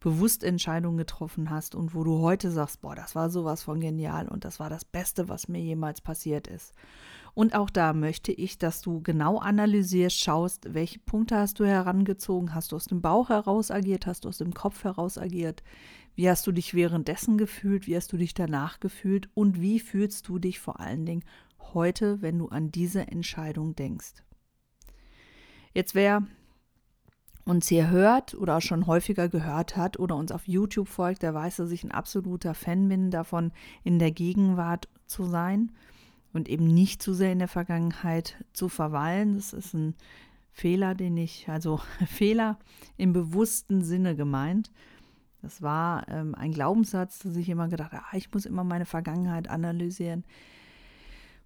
bewusst 0.00 0.44
Entscheidungen 0.44 0.96
getroffen 0.96 1.50
hast 1.50 1.74
und 1.74 1.94
wo 1.94 2.04
du 2.04 2.20
heute 2.20 2.50
sagst, 2.50 2.80
boah, 2.80 2.94
das 2.94 3.14
war 3.14 3.30
sowas 3.30 3.62
von 3.62 3.80
genial 3.80 4.28
und 4.28 4.44
das 4.44 4.60
war 4.60 4.70
das 4.70 4.84
Beste, 4.84 5.28
was 5.28 5.48
mir 5.48 5.60
jemals 5.60 6.00
passiert 6.00 6.46
ist. 6.46 6.72
Und 7.34 7.54
auch 7.54 7.70
da 7.70 7.92
möchte 7.92 8.32
ich, 8.32 8.58
dass 8.58 8.80
du 8.80 9.00
genau 9.00 9.38
analysierst, 9.38 10.18
schaust, 10.18 10.74
welche 10.74 10.98
Punkte 10.98 11.36
hast 11.36 11.60
du 11.60 11.64
herangezogen, 11.64 12.54
hast 12.54 12.72
du 12.72 12.76
aus 12.76 12.86
dem 12.86 13.00
Bauch 13.00 13.28
heraus 13.28 13.70
agiert, 13.70 14.06
hast 14.06 14.24
du 14.24 14.28
aus 14.28 14.38
dem 14.38 14.54
Kopf 14.54 14.82
heraus 14.84 15.18
agiert, 15.18 15.62
wie 16.14 16.28
hast 16.28 16.46
du 16.46 16.52
dich 16.52 16.74
währenddessen 16.74 17.38
gefühlt, 17.38 17.86
wie 17.86 17.96
hast 17.96 18.12
du 18.12 18.16
dich 18.16 18.34
danach 18.34 18.80
gefühlt 18.80 19.28
und 19.34 19.60
wie 19.60 19.78
fühlst 19.78 20.26
du 20.28 20.38
dich 20.38 20.58
vor 20.58 20.80
allen 20.80 21.06
Dingen 21.06 21.24
heute, 21.74 22.22
wenn 22.22 22.38
du 22.38 22.48
an 22.48 22.70
diese 22.72 23.06
Entscheidung 23.06 23.76
denkst. 23.76 24.14
Jetzt 25.74 25.94
wäre 25.94 26.26
uns 27.48 27.68
hier 27.68 27.90
hört 27.90 28.34
oder 28.34 28.60
schon 28.60 28.86
häufiger 28.86 29.28
gehört 29.28 29.76
hat 29.76 29.98
oder 29.98 30.16
uns 30.16 30.32
auf 30.32 30.46
YouTube 30.46 30.88
folgt, 30.88 31.22
der 31.22 31.34
weiß, 31.34 31.56
dass 31.56 31.70
ich 31.70 31.82
ein 31.82 31.92
absoluter 31.92 32.54
Fan 32.54 32.88
bin 32.88 33.10
davon, 33.10 33.52
in 33.84 33.98
der 33.98 34.10
Gegenwart 34.10 34.88
zu 35.06 35.24
sein. 35.24 35.72
und 36.34 36.48
eben 36.50 36.66
nicht 36.66 37.02
zu 37.02 37.14
sehr 37.14 37.32
in 37.32 37.38
der 37.38 37.48
Vergangenheit 37.48 38.44
zu 38.52 38.68
verweilen. 38.68 39.34
Das 39.36 39.54
ist 39.54 39.72
ein 39.72 39.94
Fehler, 40.52 40.94
den 40.94 41.16
ich, 41.16 41.48
also 41.48 41.80
Fehler 42.06 42.58
im 42.98 43.14
bewussten 43.14 43.82
Sinne 43.82 44.14
gemeint. 44.14 44.70
Das 45.40 45.62
war 45.62 46.06
ähm, 46.08 46.34
ein 46.34 46.52
Glaubenssatz, 46.52 47.20
dass 47.20 47.34
ich 47.36 47.48
immer 47.48 47.68
gedacht 47.68 47.92
habe, 47.92 48.04
ah, 48.10 48.16
ich 48.16 48.30
muss 48.32 48.44
immer 48.44 48.62
meine 48.62 48.84
Vergangenheit 48.84 49.48
analysieren. 49.48 50.24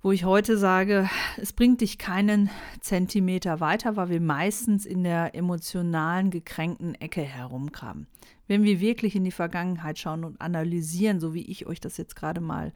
Wo 0.04 0.10
ich 0.10 0.24
heute 0.24 0.58
sage, 0.58 1.08
es 1.36 1.52
bringt 1.52 1.80
dich 1.80 1.96
keinen 1.96 2.50
Zentimeter 2.80 3.60
weiter, 3.60 3.94
weil 3.94 4.08
wir 4.08 4.20
meistens 4.20 4.84
in 4.84 5.04
der 5.04 5.36
emotionalen, 5.36 6.30
gekränkten 6.30 6.96
Ecke 6.96 7.22
herumkramen. 7.22 8.08
Wenn 8.48 8.64
wir 8.64 8.80
wirklich 8.80 9.14
in 9.14 9.22
die 9.22 9.30
Vergangenheit 9.30 10.00
schauen 10.00 10.24
und 10.24 10.40
analysieren, 10.40 11.20
so 11.20 11.34
wie 11.34 11.42
ich 11.48 11.66
euch 11.66 11.78
das 11.78 11.98
jetzt 11.98 12.16
gerade 12.16 12.40
mal 12.40 12.72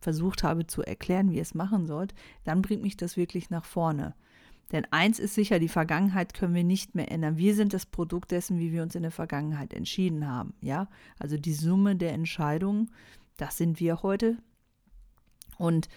versucht 0.00 0.44
habe 0.44 0.64
zu 0.64 0.82
erklären, 0.82 1.32
wie 1.32 1.36
ihr 1.36 1.42
es 1.42 1.56
machen 1.56 1.88
sollt, 1.88 2.14
dann 2.44 2.62
bringt 2.62 2.82
mich 2.82 2.96
das 2.96 3.16
wirklich 3.16 3.50
nach 3.50 3.64
vorne. 3.64 4.14
Denn 4.70 4.86
eins 4.92 5.18
ist 5.18 5.34
sicher, 5.34 5.58
die 5.58 5.66
Vergangenheit 5.66 6.34
können 6.34 6.54
wir 6.54 6.62
nicht 6.62 6.94
mehr 6.94 7.10
ändern. 7.10 7.36
Wir 7.36 7.56
sind 7.56 7.74
das 7.74 7.84
Produkt 7.84 8.30
dessen, 8.30 8.60
wie 8.60 8.70
wir 8.70 8.84
uns 8.84 8.94
in 8.94 9.02
der 9.02 9.10
Vergangenheit 9.10 9.74
entschieden 9.74 10.28
haben. 10.28 10.54
Ja, 10.60 10.88
also 11.18 11.36
die 11.36 11.52
Summe 11.52 11.96
der 11.96 12.12
Entscheidungen, 12.12 12.92
das 13.38 13.56
sind 13.56 13.80
wir 13.80 14.04
heute. 14.04 14.38
Und 15.58 15.88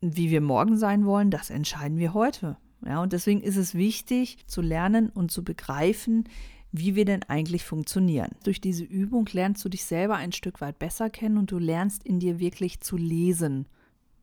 wie 0.00 0.30
wir 0.30 0.40
morgen 0.40 0.76
sein 0.76 1.04
wollen, 1.04 1.30
das 1.30 1.50
entscheiden 1.50 1.98
wir 1.98 2.14
heute. 2.14 2.56
Ja, 2.84 3.02
und 3.02 3.12
deswegen 3.12 3.42
ist 3.42 3.56
es 3.56 3.74
wichtig 3.74 4.38
zu 4.46 4.62
lernen 4.62 5.10
und 5.10 5.30
zu 5.30 5.44
begreifen, 5.44 6.24
wie 6.72 6.94
wir 6.94 7.04
denn 7.04 7.22
eigentlich 7.24 7.64
funktionieren. 7.64 8.30
Durch 8.44 8.60
diese 8.60 8.84
Übung 8.84 9.28
lernst 9.32 9.64
du 9.64 9.68
dich 9.68 9.84
selber 9.84 10.16
ein 10.16 10.32
Stück 10.32 10.60
weit 10.60 10.78
besser 10.78 11.10
kennen 11.10 11.36
und 11.36 11.50
du 11.50 11.58
lernst 11.58 12.04
in 12.04 12.20
dir 12.20 12.38
wirklich 12.38 12.80
zu 12.80 12.96
lesen. 12.96 13.66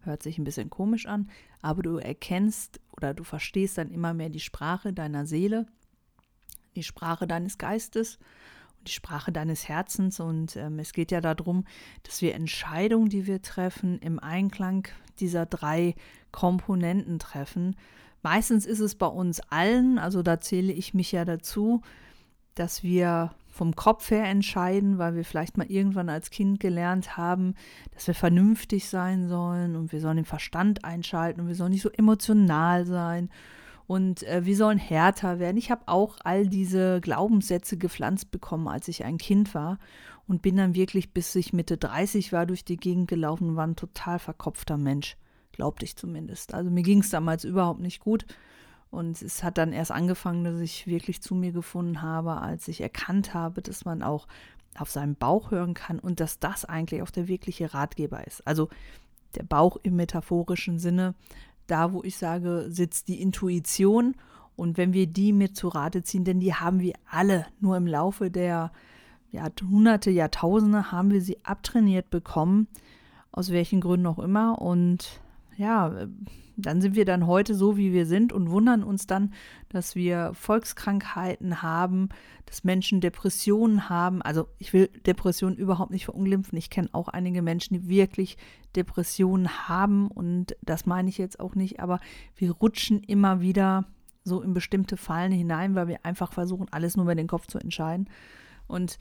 Hört 0.01 0.23
sich 0.23 0.37
ein 0.37 0.45
bisschen 0.45 0.69
komisch 0.69 1.05
an, 1.05 1.29
aber 1.61 1.83
du 1.83 1.97
erkennst 1.97 2.79
oder 2.95 3.13
du 3.13 3.23
verstehst 3.23 3.77
dann 3.77 3.91
immer 3.91 4.13
mehr 4.13 4.29
die 4.29 4.39
Sprache 4.39 4.93
deiner 4.93 5.25
Seele, 5.25 5.67
die 6.75 6.83
Sprache 6.83 7.27
deines 7.27 7.57
Geistes 7.57 8.17
die 8.85 8.91
Sprache 8.91 9.31
deines 9.31 9.67
Herzens. 9.67 10.19
Und 10.19 10.55
ähm, 10.55 10.79
es 10.79 10.93
geht 10.93 11.11
ja 11.11 11.21
darum, 11.21 11.65
dass 12.03 12.21
wir 12.21 12.35
Entscheidungen, 12.35 13.09
die 13.09 13.27
wir 13.27 13.41
treffen, 13.41 13.99
im 13.99 14.19
Einklang 14.19 14.87
dieser 15.19 15.45
drei 15.45 15.95
Komponenten 16.31 17.19
treffen. 17.19 17.75
Meistens 18.21 18.65
ist 18.65 18.79
es 18.79 18.95
bei 18.95 19.07
uns 19.07 19.39
allen, 19.49 19.99
also 19.99 20.21
da 20.21 20.39
zähle 20.39 20.73
ich 20.73 20.93
mich 20.93 21.11
ja 21.11 21.23
dazu, 21.25 21.81
dass 22.55 22.83
wir 22.83 23.31
vom 23.49 23.75
Kopf 23.75 24.11
her 24.11 24.25
entscheiden, 24.25 24.97
weil 24.97 25.15
wir 25.15 25.25
vielleicht 25.25 25.57
mal 25.57 25.67
irgendwann 25.67 26.09
als 26.09 26.29
Kind 26.29 26.59
gelernt 26.59 27.17
haben, 27.17 27.55
dass 27.91 28.05
wir 28.07 28.13
vernünftig 28.13 28.87
sein 28.87 29.27
sollen 29.27 29.75
und 29.75 29.91
wir 29.91 29.99
sollen 29.99 30.17
den 30.17 30.25
Verstand 30.25 30.85
einschalten 30.85 31.41
und 31.41 31.47
wir 31.47 31.55
sollen 31.55 31.71
nicht 31.71 31.81
so 31.81 31.89
emotional 31.89 32.85
sein 32.85 33.29
und 33.87 34.23
äh, 34.23 34.45
wir 34.45 34.55
sollen 34.55 34.77
härter 34.77 35.39
werden. 35.39 35.57
Ich 35.57 35.71
habe 35.71 35.83
auch 35.87 36.17
all 36.23 36.47
diese 36.47 37.01
Glaubenssätze 37.01 37.77
gepflanzt 37.77 38.31
bekommen, 38.31 38.67
als 38.67 38.87
ich 38.89 39.05
ein 39.05 39.17
Kind 39.17 39.55
war 39.55 39.79
und 40.27 40.41
bin 40.41 40.57
dann 40.57 40.75
wirklich, 40.75 41.13
bis 41.13 41.33
ich 41.35 41.53
Mitte 41.53 41.77
30 41.77 42.33
war, 42.33 42.45
durch 42.45 42.65
die 42.65 42.77
Gegend 42.77 43.07
gelaufen 43.07 43.49
und 43.49 43.55
war 43.55 43.65
ein 43.65 43.77
total 43.77 44.19
verkopfter 44.19 44.77
Mensch, 44.77 45.17
glaubte 45.53 45.85
ich 45.85 45.95
zumindest. 45.95 46.53
Also 46.53 46.69
mir 46.69 46.83
ging 46.83 46.99
es 46.99 47.09
damals 47.09 47.45
überhaupt 47.45 47.79
nicht 47.79 48.01
gut 48.01 48.25
und 48.91 49.21
es 49.21 49.41
hat 49.43 49.57
dann 49.57 49.71
erst 49.71 49.91
angefangen, 49.91 50.43
dass 50.43 50.59
ich 50.59 50.85
wirklich 50.85 51.21
zu 51.21 51.33
mir 51.33 51.53
gefunden 51.53 52.01
habe, 52.01 52.41
als 52.41 52.67
ich 52.67 52.81
erkannt 52.81 53.33
habe, 53.33 53.61
dass 53.61 53.85
man 53.85 54.03
auch 54.03 54.27
auf 54.77 54.91
seinen 54.91 55.15
Bauch 55.15 55.51
hören 55.51 55.73
kann 55.73 55.97
und 55.97 56.19
dass 56.19 56.39
das 56.39 56.65
eigentlich 56.65 57.01
auch 57.01 57.09
der 57.09 57.27
wirkliche 57.27 57.73
Ratgeber 57.73 58.27
ist. 58.27 58.45
Also 58.45 58.69
der 59.35 59.43
Bauch 59.43 59.77
im 59.83 59.95
metaphorischen 59.95 60.77
Sinne, 60.77 61.15
da 61.67 61.93
wo 61.93 62.03
ich 62.03 62.17
sage, 62.17 62.67
sitzt 62.69 63.07
die 63.07 63.21
Intuition. 63.21 64.15
Und 64.55 64.77
wenn 64.77 64.93
wir 64.93 65.07
die 65.07 65.33
mit 65.33 65.55
zu 65.55 65.67
Rate 65.67 66.01
ziehen, 66.03 66.23
denn 66.23 66.39
die 66.39 66.53
haben 66.53 66.79
wir 66.79 66.93
alle. 67.09 67.45
Nur 67.59 67.77
im 67.77 67.85
Laufe 67.85 68.31
der 68.31 68.71
Jahrhunderte, 69.31 70.09
Jahrtausende 70.09 70.91
haben 70.91 71.11
wir 71.11 71.21
sie 71.21 71.43
abtrainiert 71.43 72.09
bekommen, 72.09 72.67
aus 73.31 73.51
welchen 73.51 73.81
Gründen 73.81 74.07
auch 74.07 74.19
immer. 74.19 74.61
Und 74.61 75.21
ja, 75.57 76.07
dann 76.55 76.81
sind 76.81 76.95
wir 76.95 77.05
dann 77.05 77.27
heute 77.27 77.53
so, 77.53 77.77
wie 77.77 77.93
wir 77.93 78.05
sind 78.05 78.31
und 78.33 78.49
wundern 78.49 78.83
uns 78.83 79.05
dann, 79.05 79.33
dass 79.69 79.95
wir 79.95 80.31
Volkskrankheiten 80.33 81.61
haben, 81.61 82.09
dass 82.45 82.63
Menschen 82.63 83.01
Depressionen 83.01 83.89
haben. 83.89 84.21
Also 84.21 84.47
ich 84.57 84.73
will 84.73 84.87
Depressionen 85.05 85.57
überhaupt 85.57 85.91
nicht 85.91 86.05
verunglimpfen. 86.05 86.57
Ich 86.57 86.69
kenne 86.69 86.89
auch 86.93 87.07
einige 87.07 87.41
Menschen, 87.41 87.73
die 87.73 87.89
wirklich 87.89 88.37
Depressionen 88.75 89.67
haben 89.67 90.07
und 90.09 90.55
das 90.61 90.85
meine 90.85 91.09
ich 91.09 91.17
jetzt 91.17 91.39
auch 91.39 91.55
nicht, 91.55 91.79
aber 91.79 91.99
wir 92.35 92.51
rutschen 92.51 93.01
immer 93.03 93.41
wieder 93.41 93.85
so 94.23 94.41
in 94.41 94.53
bestimmte 94.53 94.97
Fallen 94.97 95.31
hinein, 95.31 95.73
weil 95.75 95.87
wir 95.87 96.05
einfach 96.05 96.33
versuchen, 96.33 96.67
alles 96.71 96.97
nur 96.97 97.05
über 97.05 97.15
den 97.15 97.27
Kopf 97.27 97.47
zu 97.47 97.59
entscheiden. 97.59 98.09
Und 98.67 98.97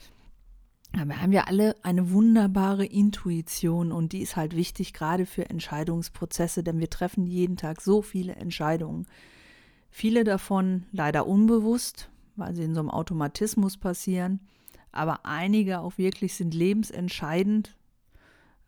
wir 1.04 1.20
haben 1.20 1.32
ja 1.32 1.44
alle 1.44 1.76
eine 1.82 2.10
wunderbare 2.10 2.86
Intuition 2.86 3.92
und 3.92 4.12
die 4.12 4.22
ist 4.22 4.36
halt 4.36 4.56
wichtig, 4.56 4.94
gerade 4.94 5.26
für 5.26 5.50
Entscheidungsprozesse, 5.50 6.62
denn 6.62 6.78
wir 6.78 6.88
treffen 6.88 7.26
jeden 7.26 7.56
Tag 7.56 7.82
so 7.82 8.00
viele 8.00 8.36
Entscheidungen. 8.36 9.06
Viele 9.90 10.24
davon 10.24 10.86
leider 10.92 11.26
unbewusst, 11.26 12.10
weil 12.36 12.54
sie 12.54 12.64
in 12.64 12.74
so 12.74 12.80
einem 12.80 12.90
Automatismus 12.90 13.76
passieren, 13.76 14.40
aber 14.92 15.26
einige 15.26 15.80
auch 15.80 15.98
wirklich 15.98 16.34
sind 16.34 16.54
lebensentscheidend. 16.54 17.76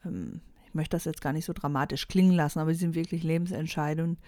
Ähm, 0.04 0.40
ich 0.66 0.74
möchte 0.74 0.96
das 0.96 1.06
jetzt 1.06 1.22
gar 1.22 1.32
nicht 1.32 1.46
so 1.46 1.54
dramatisch 1.54 2.08
klingen 2.08 2.32
lassen, 2.32 2.58
aber 2.58 2.74
sie 2.74 2.80
sind 2.80 2.94
wirklich 2.94 3.22
lebensentscheidend 3.22 4.18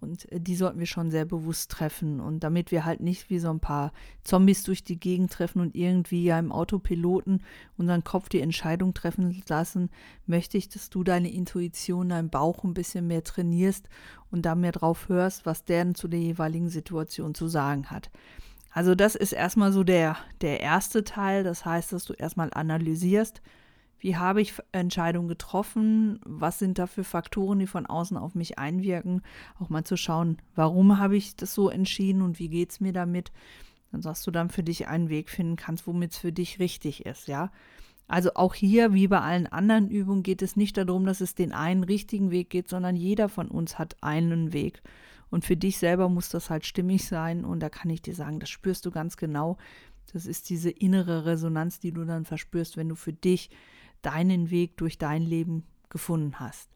und 0.00 0.30
äh, 0.32 0.40
die 0.40 0.56
sollten 0.56 0.78
wir 0.78 0.86
schon 0.86 1.10
sehr 1.10 1.24
bewusst 1.24 1.70
treffen. 1.70 2.20
Und 2.20 2.40
damit 2.44 2.70
wir 2.70 2.84
halt 2.84 3.00
nicht 3.00 3.30
wie 3.30 3.38
so 3.38 3.50
ein 3.50 3.60
paar 3.60 3.92
Zombies 4.24 4.62
durch 4.62 4.84
die 4.84 4.98
Gegend 4.98 5.32
treffen 5.32 5.60
und 5.60 5.74
irgendwie 5.74 6.24
ja 6.24 6.38
im 6.38 6.52
Autopiloten 6.52 7.42
unseren 7.76 8.04
Kopf 8.04 8.28
die 8.28 8.40
Entscheidung 8.40 8.94
treffen 8.94 9.42
lassen, 9.48 9.90
möchte 10.26 10.58
ich, 10.58 10.68
dass 10.68 10.90
du 10.90 11.04
deine 11.04 11.30
Intuition, 11.30 12.08
deinen 12.08 12.30
Bauch 12.30 12.64
ein 12.64 12.74
bisschen 12.74 13.06
mehr 13.06 13.24
trainierst 13.24 13.88
und 14.30 14.42
da 14.42 14.54
mehr 14.54 14.72
drauf 14.72 15.08
hörst, 15.08 15.46
was 15.46 15.64
der 15.64 15.94
zu 15.94 16.08
der 16.08 16.20
jeweiligen 16.20 16.68
Situation 16.68 17.34
zu 17.34 17.48
sagen 17.48 17.90
hat. 17.90 18.10
Also 18.70 18.94
das 18.94 19.14
ist 19.14 19.32
erstmal 19.32 19.72
so 19.72 19.82
der, 19.84 20.16
der 20.40 20.60
erste 20.60 21.04
Teil. 21.04 21.42
Das 21.42 21.64
heißt, 21.64 21.92
dass 21.92 22.04
du 22.04 22.12
erstmal 22.12 22.50
analysierst, 22.52 23.40
wie 23.98 24.16
habe 24.16 24.40
ich 24.40 24.54
Entscheidungen 24.72 25.28
getroffen? 25.28 26.20
Was 26.24 26.58
sind 26.58 26.78
da 26.78 26.86
für 26.86 27.04
Faktoren, 27.04 27.58
die 27.58 27.66
von 27.66 27.86
außen 27.86 28.16
auf 28.16 28.34
mich 28.34 28.58
einwirken? 28.58 29.22
Auch 29.58 29.68
mal 29.68 29.84
zu 29.84 29.96
schauen, 29.96 30.38
warum 30.54 30.98
habe 30.98 31.16
ich 31.16 31.36
das 31.36 31.54
so 31.54 31.68
entschieden 31.68 32.22
und 32.22 32.38
wie 32.38 32.48
geht 32.48 32.70
es 32.70 32.80
mir 32.80 32.92
damit? 32.92 33.32
Dann 33.90 34.02
sagst 34.02 34.26
du 34.26 34.30
dann 34.30 34.50
für 34.50 34.62
dich 34.62 34.86
einen 34.88 35.08
Weg 35.08 35.30
finden 35.30 35.56
kannst, 35.56 35.86
womit 35.86 36.12
es 36.12 36.18
für 36.18 36.32
dich 36.32 36.58
richtig 36.58 37.06
ist, 37.06 37.26
ja. 37.26 37.50
Also 38.06 38.30
auch 38.34 38.54
hier, 38.54 38.94
wie 38.94 39.06
bei 39.06 39.20
allen 39.20 39.46
anderen 39.46 39.90
Übungen, 39.90 40.22
geht 40.22 40.40
es 40.40 40.56
nicht 40.56 40.78
darum, 40.78 41.04
dass 41.04 41.20
es 41.20 41.34
den 41.34 41.52
einen 41.52 41.84
richtigen 41.84 42.30
Weg 42.30 42.48
geht, 42.48 42.68
sondern 42.68 42.96
jeder 42.96 43.28
von 43.28 43.48
uns 43.48 43.78
hat 43.78 43.96
einen 44.00 44.54
Weg. 44.54 44.82
Und 45.30 45.44
für 45.44 45.58
dich 45.58 45.76
selber 45.76 46.08
muss 46.08 46.30
das 46.30 46.48
halt 46.48 46.64
stimmig 46.64 47.06
sein. 47.06 47.44
Und 47.44 47.60
da 47.60 47.68
kann 47.68 47.90
ich 47.90 48.00
dir 48.00 48.14
sagen, 48.14 48.40
das 48.40 48.48
spürst 48.48 48.86
du 48.86 48.90
ganz 48.90 49.18
genau. 49.18 49.58
Das 50.10 50.24
ist 50.24 50.48
diese 50.48 50.70
innere 50.70 51.26
Resonanz, 51.26 51.80
die 51.80 51.92
du 51.92 52.06
dann 52.06 52.24
verspürst, 52.24 52.78
wenn 52.78 52.88
du 52.88 52.94
für 52.94 53.12
dich 53.12 53.50
deinen 54.02 54.50
Weg 54.50 54.76
durch 54.76 54.98
dein 54.98 55.22
Leben 55.22 55.64
gefunden 55.88 56.38
hast. 56.40 56.70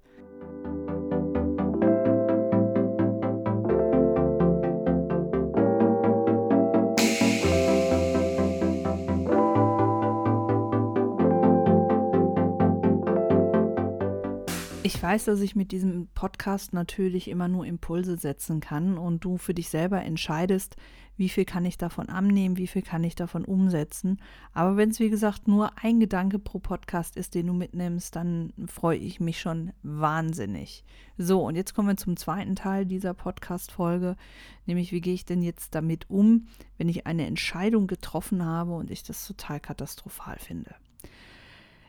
Ich 14.94 15.02
weiß, 15.02 15.25
dass 15.25 15.40
ich 15.40 15.56
mit 15.56 15.72
diesem 15.72 16.08
Podcast 16.08 16.75
natürlich 16.75 17.28
immer 17.28 17.49
nur 17.49 17.64
Impulse 17.64 18.18
setzen 18.18 18.61
kann 18.61 18.99
und 18.99 19.25
du 19.25 19.38
für 19.38 19.54
dich 19.54 19.70
selber 19.70 20.02
entscheidest, 20.02 20.76
wie 21.16 21.30
viel 21.30 21.46
kann 21.46 21.64
ich 21.64 21.78
davon 21.78 22.11
annehmen, 22.11 22.58
wie 22.58 22.66
viel 22.66 22.82
kann 22.82 23.02
ich 23.02 23.14
davon 23.14 23.46
umsetzen. 23.46 24.20
Aber 24.52 24.76
wenn 24.76 24.90
es, 24.90 25.00
wie 25.00 25.08
gesagt, 25.08 25.49
nur 25.49 25.72
ein 25.82 25.99
Gedanke 25.99 26.38
pro 26.38 26.58
Podcast 26.58 27.16
ist, 27.16 27.34
den 27.34 27.46
du 27.46 27.54
mitnimmst, 27.54 28.14
dann 28.14 28.52
freue 28.66 28.99
ich 28.99 29.18
mich 29.18 29.40
schon 29.40 29.72
wahnsinnig. 29.82 30.84
So, 31.16 31.42
und 31.42 31.56
jetzt 31.56 31.72
kommen 31.72 31.88
wir 31.88 31.96
zum 31.96 32.18
zweiten 32.18 32.54
Teil 32.54 32.84
dieser 32.84 33.14
Podcast-Folge, 33.14 34.16
nämlich 34.66 34.92
wie 34.92 35.00
gehe 35.00 35.14
ich 35.14 35.25
denn 35.25 35.42
jetzt 35.42 35.75
damit 35.75 36.11
um, 36.11 36.49
wenn 36.76 36.90
ich 36.90 37.06
eine 37.06 37.26
Entscheidung 37.26 37.87
getroffen 37.87 38.44
habe 38.44 38.75
und 38.75 38.90
ich 38.90 39.02
das 39.02 39.26
total 39.26 39.58
katastrophal 39.58 40.38
finde. 40.38 40.75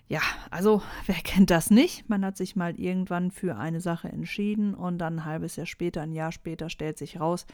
Ja, 0.08 0.22
also 0.52 0.82
wer 1.06 1.16
kennt 1.16 1.50
das 1.50 1.70
nicht? 1.70 2.10
Man 2.10 2.26
hat 2.26 2.38
sich 2.38 2.56
mal 2.56 2.78
irgendwann 2.80 3.32
für 3.32 3.58
eine 3.58 3.82
Sache 3.82 4.10
entschieden 4.10 4.76
und 4.76 4.98
dann 4.98 5.20
ein 5.20 5.26
halbes 5.26 5.56
Jahr 5.56 5.66
später, 5.66 6.02
ein 6.02 6.12
Jahr 6.12 6.32
später 6.32 6.70
stellt 6.70 6.98
sich 6.98 7.20
raus, 7.20 7.46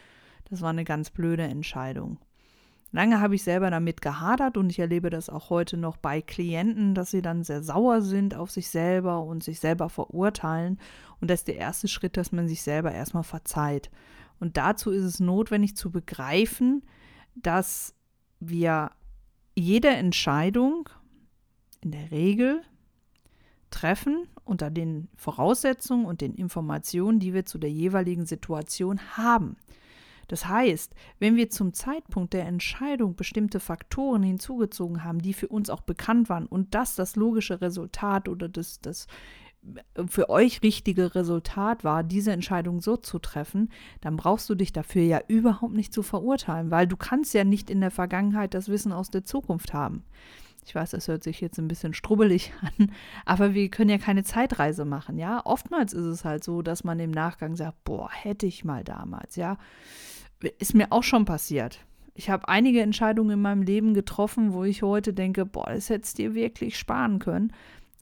das 0.50 0.62
war 0.62 0.72
eine 0.72 0.84
ganz 0.84 1.12
blöde 1.12 1.44
Entscheidung. 1.44 2.20
Lange 2.92 3.22
habe 3.22 3.36
ich 3.36 3.44
selber 3.44 3.70
damit 3.70 4.02
gehadert 4.02 4.58
und 4.58 4.72
ich 4.72 4.80
erlebe 4.80 5.12
das 5.12 5.30
auch 5.30 5.52
heute 5.52 5.78
noch 5.78 5.98
bei 5.98 6.22
Klienten, 6.22 6.96
dass 6.96 7.12
sie 7.12 7.22
dann 7.22 7.44
sehr 7.44 7.62
sauer 7.62 8.02
sind 8.02 8.34
auf 8.34 8.50
sich 8.50 8.70
selber 8.70 9.22
und 9.22 9.44
sich 9.44 9.60
selber 9.60 9.90
verurteilen. 9.90 10.80
Und 11.22 11.30
das 11.30 11.42
ist 11.42 11.50
der 11.50 11.58
erste 11.58 11.88
Schritt, 11.88 12.18
dass 12.18 12.32
man 12.32 12.48
sich 12.48 12.64
selber 12.64 12.92
erstmal 12.92 13.24
verzeiht. 13.24 13.92
Und 14.40 14.58
dazu 14.58 14.90
ist 14.90 15.04
es 15.04 15.20
notwendig 15.20 15.76
zu 15.76 15.92
begreifen, 15.92 16.84
dass 17.36 17.94
wir 18.40 18.90
jede 19.56 19.90
Entscheidung 19.90 20.90
in 21.82 21.92
der 21.92 22.12
Regel 22.12 22.62
treffen 23.70 24.28
unter 24.46 24.70
den 24.72 25.08
Voraussetzungen 25.16 26.06
und 26.06 26.22
den 26.22 26.34
Informationen, 26.34 27.20
die 27.20 27.34
wir 27.34 27.46
zu 27.46 27.58
der 27.58 27.72
jeweiligen 27.72 28.26
Situation 28.26 29.00
haben. 29.16 29.58
Das 30.28 30.48
heißt, 30.48 30.94
wenn 31.18 31.36
wir 31.36 31.50
zum 31.50 31.74
Zeitpunkt 31.74 32.34
der 32.34 32.46
Entscheidung 32.46 33.16
bestimmte 33.16 33.60
Faktoren 33.60 34.22
hinzugezogen 34.22 35.04
haben, 35.04 35.20
die 35.20 35.34
für 35.34 35.48
uns 35.48 35.72
auch 35.72 35.82
bekannt 35.82 36.30
waren 36.30 36.46
und 36.46 36.76
das 36.76 36.96
das 36.96 37.16
logische 37.16 37.62
Resultat 37.62 38.30
oder 38.30 38.48
das, 38.48 38.80
das 38.80 39.08
für 40.08 40.30
euch 40.30 40.62
richtige 40.62 41.16
Resultat 41.16 41.84
war, 41.84 42.04
diese 42.04 42.32
Entscheidung 42.32 42.80
so 42.80 42.96
zu 42.96 43.20
treffen, 43.20 43.70
dann 44.02 44.18
brauchst 44.18 44.50
du 44.50 44.56
dich 44.56 44.72
dafür 44.72 45.02
ja 45.02 45.20
überhaupt 45.28 45.74
nicht 45.74 45.94
zu 45.94 46.04
verurteilen, 46.04 46.72
weil 46.72 46.88
du 46.88 46.96
kannst 46.96 47.34
ja 47.34 47.44
nicht 47.44 47.70
in 47.70 47.82
der 47.82 47.92
Vergangenheit 47.92 48.54
das 48.54 48.70
Wissen 48.70 48.92
aus 48.92 49.10
der 49.10 49.26
Zukunft 49.26 49.74
haben. 49.74 50.04
Ich 50.66 50.76
weiß, 50.76 50.92
das 50.92 51.08
hört 51.08 51.24
sich 51.24 51.42
jetzt 51.42 51.58
ein 51.58 51.68
bisschen 51.68 51.94
strubbelig 51.94 52.54
an, 52.62 52.92
aber 53.26 53.54
wir 53.54 53.70
können 53.70 53.90
ja 53.90 53.98
keine 53.98 54.24
Zeitreise 54.24 54.86
machen, 54.86 55.18
ja. 55.18 55.42
Oftmals 55.46 55.94
ist 55.94 56.06
es 56.06 56.26
halt 56.26 56.44
so, 56.44 56.62
dass 56.62 56.84
man 56.84 57.00
im 57.00 57.12
Nachgang 57.12 57.56
sagt, 57.56 57.84
boah, 57.84 58.10
hätte 58.12 58.46
ich 58.46 58.64
mal 58.64 58.84
damals, 58.84 59.36
ja. 59.36 59.58
Ist 60.58 60.76
mir 60.76 60.92
auch 60.92 61.04
schon 61.04 61.26
passiert. 61.26 61.80
Ich 62.14 62.30
habe 62.30 62.48
einige 62.48 62.82
Entscheidungen 62.82 63.32
in 63.32 63.42
meinem 63.42 63.62
Leben 63.62 63.94
getroffen, 63.94 64.54
wo 64.54 64.64
ich 64.64 64.82
heute 64.82 65.14
denke, 65.14 65.46
boah, 65.46 65.70
das 65.70 65.90
hättest 65.90 66.18
du 66.18 66.24
dir 66.24 66.34
wirklich 66.36 66.78
sparen 66.78 67.20
können. 67.20 67.54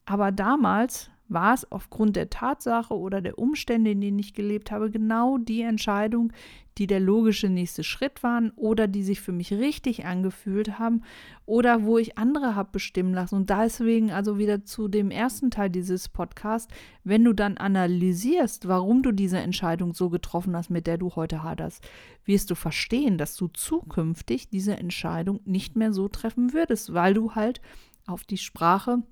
Aber 0.05 0.31
damals 0.31 1.11
war 1.29 1.53
es 1.53 1.71
aufgrund 1.71 2.15
der 2.15 2.29
Tatsache 2.29 2.97
oder 2.97 3.21
der 3.21 3.37
Umstände, 3.37 3.91
in 3.91 4.01
denen 4.01 4.19
ich 4.19 4.33
gelebt 4.33 4.71
habe, 4.71 4.89
genau 4.89 5.37
die 5.37 5.61
Entscheidung, 5.61 6.31
die 6.77 6.87
der 6.87 6.99
logische 6.99 7.49
nächste 7.49 7.83
Schritt 7.83 8.21
waren 8.23 8.51
oder 8.51 8.87
die 8.87 9.03
sich 9.03 9.19
für 9.19 9.31
mich 9.31 9.51
richtig 9.51 10.05
angefühlt 10.05 10.77
haben 10.77 11.01
oder 11.45 11.83
wo 11.83 11.97
ich 11.97 12.17
andere 12.17 12.55
habe 12.55 12.69
bestimmen 12.71 13.13
lassen. 13.13 13.35
Und 13.35 13.49
deswegen 13.49 14.11
also 14.11 14.37
wieder 14.37 14.63
zu 14.63 14.87
dem 14.87 15.09
ersten 15.09 15.49
Teil 15.49 15.69
dieses 15.69 16.07
Podcasts, 16.09 16.71
wenn 17.03 17.23
du 17.23 17.33
dann 17.33 17.57
analysierst, 17.57 18.67
warum 18.67 19.01
du 19.01 19.11
diese 19.11 19.39
Entscheidung 19.39 19.93
so 19.93 20.09
getroffen 20.09 20.55
hast, 20.55 20.69
mit 20.69 20.87
der 20.87 20.97
du 20.97 21.15
heute 21.15 21.43
haderst, 21.43 21.83
wirst 22.25 22.51
du 22.51 22.55
verstehen, 22.55 23.17
dass 23.17 23.35
du 23.35 23.47
zukünftig 23.47 24.49
diese 24.49 24.77
Entscheidung 24.77 25.39
nicht 25.45 25.75
mehr 25.75 25.93
so 25.93 26.07
treffen 26.07 26.53
würdest, 26.53 26.93
weil 26.93 27.13
du 27.13 27.33
halt 27.33 27.61
auf 28.05 28.23
die 28.23 28.37
Sprache 28.37 29.03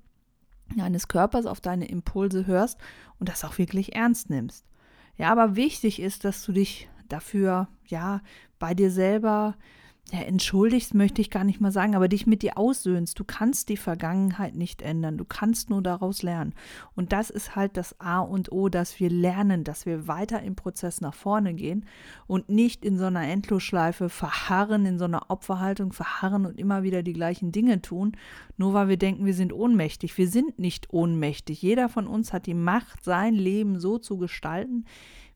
deines 0.74 1.08
Körpers, 1.08 1.46
auf 1.46 1.60
deine 1.60 1.88
Impulse 1.88 2.46
hörst 2.46 2.78
und 3.18 3.28
das 3.28 3.44
auch 3.44 3.58
wirklich 3.58 3.94
ernst 3.94 4.30
nimmst. 4.30 4.64
Ja, 5.16 5.30
aber 5.32 5.56
wichtig 5.56 6.00
ist, 6.00 6.24
dass 6.24 6.44
du 6.44 6.52
dich 6.52 6.88
dafür, 7.08 7.68
ja, 7.86 8.20
bei 8.58 8.74
dir 8.74 8.90
selber 8.90 9.54
ja, 10.12 10.20
entschuldigst, 10.20 10.94
möchte 10.94 11.20
ich 11.20 11.30
gar 11.30 11.42
nicht 11.42 11.60
mal 11.60 11.72
sagen, 11.72 11.96
aber 11.96 12.06
dich 12.06 12.28
mit 12.28 12.42
dir 12.42 12.56
aussöhnst. 12.58 13.18
Du 13.18 13.24
kannst 13.24 13.68
die 13.68 13.76
Vergangenheit 13.76 14.54
nicht 14.54 14.80
ändern. 14.80 15.18
Du 15.18 15.24
kannst 15.24 15.68
nur 15.68 15.82
daraus 15.82 16.22
lernen. 16.22 16.54
Und 16.94 17.12
das 17.12 17.28
ist 17.28 17.56
halt 17.56 17.76
das 17.76 18.00
A 18.00 18.20
und 18.20 18.52
O, 18.52 18.68
dass 18.68 19.00
wir 19.00 19.10
lernen, 19.10 19.64
dass 19.64 19.84
wir 19.84 20.06
weiter 20.06 20.42
im 20.42 20.54
Prozess 20.54 21.00
nach 21.00 21.14
vorne 21.14 21.54
gehen 21.54 21.86
und 22.28 22.48
nicht 22.48 22.84
in 22.84 22.98
so 22.98 23.06
einer 23.06 23.26
Endlosschleife 23.26 24.08
verharren, 24.08 24.86
in 24.86 24.96
so 24.98 25.06
einer 25.06 25.28
Opferhaltung 25.28 25.92
verharren 25.92 26.46
und 26.46 26.60
immer 26.60 26.84
wieder 26.84 27.02
die 27.02 27.12
gleichen 27.12 27.50
Dinge 27.50 27.82
tun, 27.82 28.16
nur 28.56 28.74
weil 28.74 28.88
wir 28.88 28.98
denken, 28.98 29.26
wir 29.26 29.34
sind 29.34 29.52
ohnmächtig. 29.52 30.16
Wir 30.16 30.28
sind 30.28 30.60
nicht 30.60 30.92
ohnmächtig. 30.92 31.60
Jeder 31.62 31.88
von 31.88 32.06
uns 32.06 32.32
hat 32.32 32.46
die 32.46 32.54
Macht, 32.54 33.02
sein 33.02 33.34
Leben 33.34 33.80
so 33.80 33.98
zu 33.98 34.18
gestalten, 34.18 34.84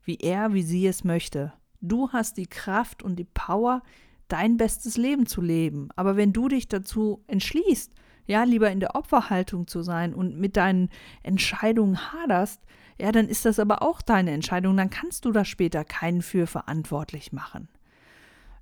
wie 0.05 0.15
er, 0.15 0.53
wie 0.53 0.63
sie 0.63 0.87
es 0.87 1.03
möchte. 1.03 1.51
Du 1.81 2.09
hast 2.13 2.37
die 2.37 2.47
Kraft 2.47 3.03
und 3.03 3.17
die 3.17 3.25
Power, 3.25 3.81
dein 4.31 4.57
bestes 4.57 4.97
Leben 4.97 5.25
zu 5.25 5.41
leben. 5.41 5.89
Aber 5.95 6.15
wenn 6.15 6.33
du 6.33 6.47
dich 6.47 6.67
dazu 6.67 7.23
entschließt, 7.27 7.91
ja, 8.27 8.43
lieber 8.43 8.71
in 8.71 8.79
der 8.79 8.95
Opferhaltung 8.95 9.67
zu 9.67 9.81
sein 9.81 10.13
und 10.13 10.39
mit 10.39 10.55
deinen 10.57 10.89
Entscheidungen 11.23 12.11
haderst, 12.13 12.61
ja, 12.99 13.11
dann 13.11 13.27
ist 13.27 13.45
das 13.45 13.59
aber 13.59 13.81
auch 13.81 14.01
deine 14.01 14.31
Entscheidung. 14.31 14.77
Dann 14.77 14.89
kannst 14.89 15.25
du 15.25 15.31
da 15.31 15.43
später 15.43 15.83
keinen 15.83 16.21
für 16.21 16.47
verantwortlich 16.47 17.33
machen. 17.33 17.67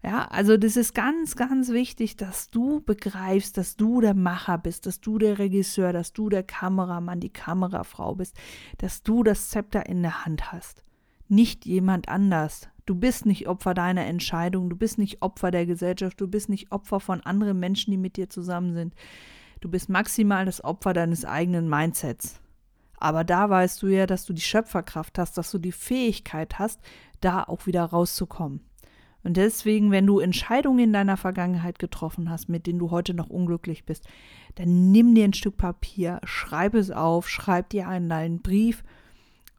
Ja, 0.01 0.25
also 0.29 0.55
das 0.55 0.77
ist 0.77 0.95
ganz, 0.95 1.35
ganz 1.35 1.69
wichtig, 1.69 2.15
dass 2.15 2.49
du 2.49 2.79
begreifst, 2.79 3.57
dass 3.57 3.75
du 3.75 3.99
der 3.99 4.13
Macher 4.13 4.57
bist, 4.57 4.85
dass 4.85 5.01
du 5.01 5.17
der 5.17 5.39
Regisseur, 5.39 5.91
dass 5.91 6.13
du 6.13 6.29
der 6.29 6.43
Kameramann, 6.43 7.19
die 7.19 7.33
Kamerafrau 7.33 8.15
bist, 8.15 8.37
dass 8.77 9.03
du 9.03 9.23
das 9.23 9.49
Zepter 9.49 9.87
in 9.87 10.01
der 10.01 10.25
Hand 10.25 10.53
hast. 10.53 10.83
Nicht 11.27 11.65
jemand 11.65 12.07
anders. 12.07 12.69
Du 12.89 12.95
bist 12.95 13.27
nicht 13.27 13.47
Opfer 13.47 13.75
deiner 13.75 14.07
Entscheidung, 14.07 14.67
du 14.67 14.75
bist 14.75 14.97
nicht 14.97 15.21
Opfer 15.21 15.51
der 15.51 15.67
Gesellschaft, 15.67 16.19
du 16.19 16.27
bist 16.27 16.49
nicht 16.49 16.71
Opfer 16.71 16.99
von 16.99 17.21
anderen 17.21 17.59
Menschen, 17.59 17.91
die 17.91 17.97
mit 17.97 18.17
dir 18.17 18.31
zusammen 18.31 18.73
sind. 18.73 18.95
Du 19.61 19.69
bist 19.69 19.89
maximal 19.89 20.43
das 20.43 20.63
Opfer 20.63 20.93
deines 20.93 21.23
eigenen 21.23 21.69
Mindsets. 21.69 22.41
Aber 22.97 23.23
da 23.23 23.47
weißt 23.47 23.83
du 23.83 23.89
ja, 23.89 24.07
dass 24.07 24.25
du 24.25 24.33
die 24.33 24.41
Schöpferkraft 24.41 25.19
hast, 25.19 25.37
dass 25.37 25.51
du 25.51 25.59
die 25.59 25.71
Fähigkeit 25.71 26.57
hast, 26.57 26.81
da 27.21 27.43
auch 27.43 27.67
wieder 27.67 27.83
rauszukommen. 27.83 28.61
Und 29.23 29.37
deswegen, 29.37 29.91
wenn 29.91 30.07
du 30.07 30.17
Entscheidungen 30.17 30.79
in 30.79 30.93
deiner 30.93 31.17
Vergangenheit 31.17 31.77
getroffen 31.77 32.31
hast, 32.31 32.49
mit 32.49 32.65
denen 32.65 32.79
du 32.79 32.89
heute 32.89 33.13
noch 33.13 33.29
unglücklich 33.29 33.85
bist, 33.85 34.07
dann 34.55 34.89
nimm 34.89 35.13
dir 35.13 35.25
ein 35.25 35.33
Stück 35.33 35.57
Papier, 35.57 36.21
schreib 36.23 36.73
es 36.73 36.89
auf, 36.89 37.29
schreib 37.29 37.69
dir 37.69 37.87
einen 37.87 38.09
deinen 38.09 38.41
Brief 38.41 38.83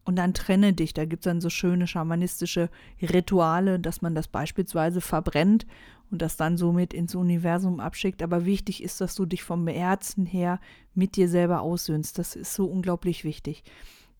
und 0.04 0.16
dann 0.16 0.34
trenne 0.34 0.72
dich. 0.72 0.94
Da 0.94 1.04
gibt 1.04 1.22
es 1.22 1.30
dann 1.30 1.40
so 1.40 1.50
schöne 1.50 1.86
schamanistische 1.86 2.70
Rituale, 3.00 3.78
dass 3.78 4.02
man 4.02 4.14
das 4.14 4.28
beispielsweise 4.28 5.00
verbrennt 5.00 5.66
und 6.10 6.22
das 6.22 6.36
dann 6.36 6.56
somit 6.56 6.92
ins 6.92 7.14
Universum 7.14 7.80
abschickt. 7.80 8.22
Aber 8.22 8.44
wichtig 8.44 8.82
ist, 8.82 9.00
dass 9.00 9.14
du 9.14 9.26
dich 9.26 9.42
vom 9.42 9.66
Herzen 9.66 10.26
her 10.26 10.60
mit 10.94 11.16
dir 11.16 11.28
selber 11.28 11.60
aussöhnst. 11.60 12.18
Das 12.18 12.36
ist 12.36 12.54
so 12.54 12.66
unglaublich 12.66 13.24
wichtig. 13.24 13.62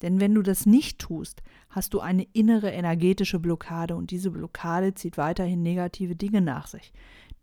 Denn 0.02 0.20
wenn 0.20 0.34
du 0.34 0.42
das 0.42 0.64
nicht 0.66 0.98
tust, 0.98 1.42
hast 1.68 1.92
du 1.94 2.00
eine 2.00 2.26
innere 2.32 2.70
energetische 2.70 3.38
Blockade 3.38 3.96
und 3.96 4.10
diese 4.10 4.30
Blockade 4.30 4.94
zieht 4.94 5.18
weiterhin 5.18 5.62
negative 5.62 6.16
Dinge 6.16 6.40
nach 6.40 6.66
sich. 6.66 6.92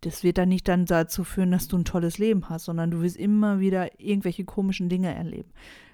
Das 0.00 0.22
wird 0.22 0.38
dann 0.38 0.48
nicht 0.48 0.68
dann 0.68 0.84
dazu 0.84 1.24
führen, 1.24 1.50
dass 1.50 1.68
du 1.68 1.76
ein 1.76 1.84
tolles 1.84 2.18
Leben 2.18 2.48
hast, 2.48 2.64
sondern 2.64 2.90
du 2.90 3.00
wirst 3.02 3.16
immer 3.16 3.60
wieder 3.60 4.00
irgendwelche 4.00 4.44
komischen 4.44 4.88
Dinge 4.88 5.14
erleben. 5.14 5.50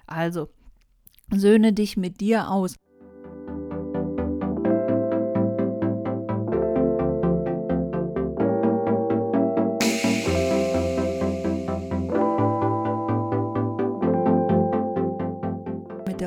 Also, 0.07 0.49
Söhne 1.31 1.73
dich 1.73 1.97
mit 1.97 2.21
dir 2.21 2.49
aus. 2.49 2.75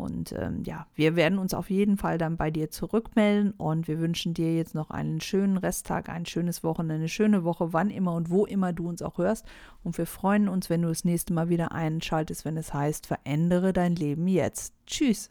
Und 0.00 0.32
ähm, 0.32 0.62
ja, 0.64 0.86
wir 0.94 1.14
werden 1.14 1.38
uns 1.38 1.52
auf 1.52 1.68
jeden 1.68 1.98
Fall 1.98 2.16
dann 2.16 2.38
bei 2.38 2.50
dir 2.50 2.70
zurückmelden 2.70 3.52
und 3.52 3.86
wir 3.86 4.00
wünschen 4.00 4.32
dir 4.32 4.56
jetzt 4.56 4.74
noch 4.74 4.90
einen 4.90 5.20
schönen 5.20 5.58
Resttag, 5.58 6.08
ein 6.08 6.24
schönes 6.24 6.64
Wochenende, 6.64 6.94
eine 6.94 7.08
schöne 7.08 7.44
Woche, 7.44 7.74
wann 7.74 7.90
immer 7.90 8.14
und 8.14 8.30
wo 8.30 8.46
immer 8.46 8.72
du 8.72 8.88
uns 8.88 9.02
auch 9.02 9.18
hörst. 9.18 9.44
Und 9.84 9.98
wir 9.98 10.06
freuen 10.06 10.48
uns, 10.48 10.70
wenn 10.70 10.82
du 10.82 10.88
das 10.88 11.04
nächste 11.04 11.34
Mal 11.34 11.50
wieder 11.50 11.72
einschaltest, 11.72 12.46
wenn 12.46 12.56
es 12.56 12.72
heißt, 12.72 13.06
verändere 13.06 13.74
dein 13.74 13.94
Leben 13.94 14.26
jetzt. 14.26 14.72
Tschüss. 14.86 15.30